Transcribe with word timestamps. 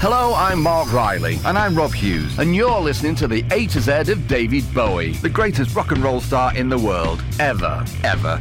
Hello, 0.00 0.32
I'm 0.34 0.62
Mark 0.62 0.92
Riley. 0.92 1.38
And 1.44 1.58
I'm 1.58 1.74
Rob 1.74 1.92
Hughes. 1.92 2.38
And 2.38 2.54
you're 2.54 2.78
listening 2.80 3.16
to 3.16 3.26
the 3.26 3.44
A 3.50 3.66
to 3.66 3.80
Z 3.80 4.12
of 4.12 4.28
David 4.28 4.62
Bowie. 4.72 5.12
The 5.14 5.28
greatest 5.28 5.74
rock 5.74 5.90
and 5.90 6.02
roll 6.04 6.20
star 6.20 6.56
in 6.56 6.68
the 6.68 6.78
world. 6.78 7.22
Ever. 7.40 7.84
Ever. 8.04 8.38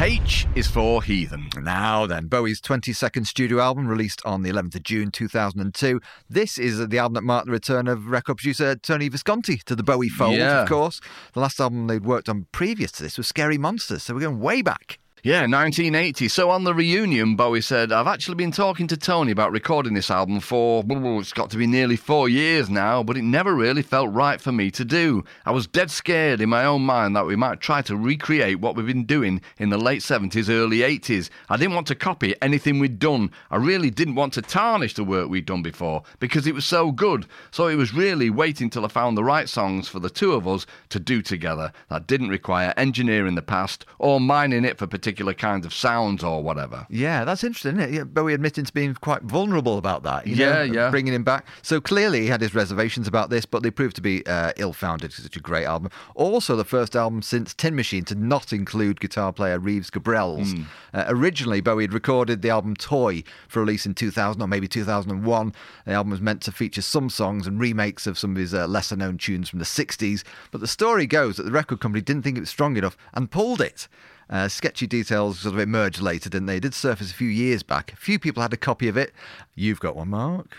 H 0.00 0.46
is 0.54 0.68
for 0.68 1.02
Heathen. 1.02 1.48
Now 1.60 2.06
then, 2.06 2.28
Bowie's 2.28 2.60
22nd 2.60 3.26
studio 3.26 3.58
album 3.58 3.88
released 3.88 4.24
on 4.24 4.42
the 4.42 4.50
11th 4.50 4.76
of 4.76 4.84
June 4.84 5.10
2002. 5.10 6.00
This 6.30 6.56
is 6.56 6.86
the 6.86 6.98
album 6.98 7.14
that 7.14 7.22
marked 7.24 7.46
the 7.46 7.52
return 7.52 7.88
of 7.88 8.06
record 8.06 8.36
producer 8.36 8.76
Tony 8.76 9.08
Visconti 9.08 9.56
to 9.66 9.74
the 9.74 9.82
Bowie 9.82 10.08
fold, 10.08 10.36
Yeah. 10.36 10.62
of 10.62 10.68
course. 10.68 11.00
The 11.32 11.40
last 11.40 11.58
album 11.58 11.88
they'd 11.88 12.04
worked 12.04 12.28
on 12.28 12.46
previous 12.52 12.92
to 12.92 13.02
this 13.02 13.18
was 13.18 13.26
Scary 13.26 13.58
Monsters, 13.58 14.04
so 14.04 14.14
we're 14.14 14.20
going 14.20 14.38
way 14.38 14.62
back. 14.62 15.00
Yeah, 15.24 15.40
1980. 15.40 16.28
So 16.28 16.48
on 16.48 16.62
the 16.62 16.72
reunion, 16.72 17.34
Bowie 17.34 17.60
said, 17.60 17.90
I've 17.90 18.06
actually 18.06 18.36
been 18.36 18.52
talking 18.52 18.86
to 18.86 18.96
Tony 18.96 19.32
about 19.32 19.50
recording 19.50 19.94
this 19.94 20.12
album 20.12 20.38
for, 20.38 20.84
it's 20.88 21.32
got 21.32 21.50
to 21.50 21.56
be 21.56 21.66
nearly 21.66 21.96
four 21.96 22.28
years 22.28 22.70
now, 22.70 23.02
but 23.02 23.16
it 23.16 23.22
never 23.22 23.52
really 23.52 23.82
felt 23.82 24.12
right 24.12 24.40
for 24.40 24.52
me 24.52 24.70
to 24.70 24.84
do. 24.84 25.24
I 25.44 25.50
was 25.50 25.66
dead 25.66 25.90
scared 25.90 26.40
in 26.40 26.48
my 26.48 26.64
own 26.64 26.82
mind 26.82 27.16
that 27.16 27.26
we 27.26 27.34
might 27.34 27.58
try 27.60 27.82
to 27.82 27.96
recreate 27.96 28.60
what 28.60 28.76
we've 28.76 28.86
been 28.86 29.06
doing 29.06 29.40
in 29.58 29.70
the 29.70 29.76
late 29.76 30.02
70s, 30.02 30.48
early 30.48 30.78
80s. 30.78 31.30
I 31.48 31.56
didn't 31.56 31.74
want 31.74 31.88
to 31.88 31.96
copy 31.96 32.36
anything 32.40 32.78
we'd 32.78 33.00
done. 33.00 33.32
I 33.50 33.56
really 33.56 33.90
didn't 33.90 34.14
want 34.14 34.34
to 34.34 34.42
tarnish 34.42 34.94
the 34.94 35.02
work 35.02 35.28
we'd 35.28 35.46
done 35.46 35.62
before 35.62 36.04
because 36.20 36.46
it 36.46 36.54
was 36.54 36.64
so 36.64 36.92
good. 36.92 37.26
So 37.50 37.66
it 37.66 37.74
was 37.74 37.92
really 37.92 38.30
waiting 38.30 38.70
till 38.70 38.84
I 38.84 38.88
found 38.88 39.16
the 39.16 39.24
right 39.24 39.48
songs 39.48 39.88
for 39.88 39.98
the 39.98 40.10
two 40.10 40.34
of 40.34 40.46
us 40.46 40.64
to 40.90 41.00
do 41.00 41.22
together 41.22 41.72
that 41.90 42.06
didn't 42.06 42.28
require 42.28 42.72
engineering 42.76 43.34
the 43.34 43.42
past 43.42 43.84
or 43.98 44.20
mining 44.20 44.64
it 44.64 44.78
for 44.78 44.86
particular 44.86 45.07
kinds 45.12 45.64
of 45.66 45.72
sounds 45.74 46.22
or 46.24 46.42
whatever. 46.42 46.86
Yeah, 46.90 47.24
that's 47.24 47.44
interesting, 47.44 47.78
isn't 47.78 47.92
it? 47.92 47.96
Yeah, 47.96 48.04
Bowie 48.04 48.34
admitting 48.34 48.64
to 48.64 48.72
being 48.72 48.94
quite 48.94 49.22
vulnerable 49.22 49.78
about 49.78 50.02
that. 50.04 50.26
you 50.26 50.34
Yeah, 50.36 50.52
know, 50.52 50.62
yeah. 50.62 50.90
Bringing 50.90 51.14
him 51.14 51.24
back. 51.24 51.46
So 51.62 51.80
clearly 51.80 52.22
he 52.22 52.26
had 52.28 52.40
his 52.40 52.54
reservations 52.54 53.06
about 53.08 53.30
this, 53.30 53.44
but 53.46 53.62
they 53.62 53.70
proved 53.70 53.96
to 53.96 54.02
be 54.02 54.24
uh, 54.26 54.52
ill 54.56 54.72
founded 54.72 55.10
because 55.10 55.24
it's 55.24 55.36
a 55.36 55.40
great 55.40 55.64
album. 55.66 55.90
Also, 56.14 56.56
the 56.56 56.64
first 56.64 56.96
album 56.96 57.22
since 57.22 57.54
Tin 57.54 57.74
Machine 57.76 58.04
to 58.04 58.14
not 58.14 58.52
include 58.52 59.00
guitar 59.00 59.32
player 59.32 59.58
Reeves 59.58 59.90
Gabrels. 59.90 60.54
Hmm. 60.56 60.62
Uh, 60.92 61.04
originally, 61.08 61.60
Bowie 61.60 61.84
had 61.84 61.92
recorded 61.92 62.42
the 62.42 62.50
album 62.50 62.74
Toy 62.76 63.22
for 63.48 63.60
release 63.60 63.86
in 63.86 63.94
2000 63.94 64.40
or 64.40 64.48
maybe 64.48 64.68
2001. 64.68 65.54
The 65.86 65.92
album 65.92 66.10
was 66.10 66.20
meant 66.20 66.42
to 66.42 66.52
feature 66.52 66.82
some 66.82 67.10
songs 67.10 67.46
and 67.46 67.60
remakes 67.60 68.06
of 68.06 68.18
some 68.18 68.32
of 68.32 68.36
his 68.36 68.54
uh, 68.54 68.66
lesser 68.66 68.96
known 68.96 69.18
tunes 69.18 69.48
from 69.48 69.58
the 69.58 69.64
60s, 69.64 70.24
but 70.50 70.60
the 70.60 70.66
story 70.66 71.06
goes 71.06 71.36
that 71.36 71.44
the 71.44 71.50
record 71.50 71.80
company 71.80 72.02
didn't 72.02 72.22
think 72.22 72.36
it 72.36 72.40
was 72.40 72.50
strong 72.50 72.76
enough 72.76 72.96
and 73.14 73.30
pulled 73.30 73.60
it. 73.60 73.88
Uh, 74.30 74.46
sketchy 74.48 74.86
details 74.86 75.40
sort 75.40 75.54
of 75.54 75.60
emerged 75.60 76.00
later, 76.02 76.28
didn't 76.28 76.46
they? 76.46 76.56
It 76.56 76.60
did 76.60 76.74
surface 76.74 77.10
a 77.10 77.14
few 77.14 77.28
years 77.28 77.62
back. 77.62 77.92
A 77.92 77.96
few 77.96 78.18
people 78.18 78.42
had 78.42 78.52
a 78.52 78.58
copy 78.58 78.88
of 78.88 78.96
it. 78.96 79.12
You've 79.54 79.80
got 79.80 79.96
one, 79.96 80.08
Mark. 80.10 80.56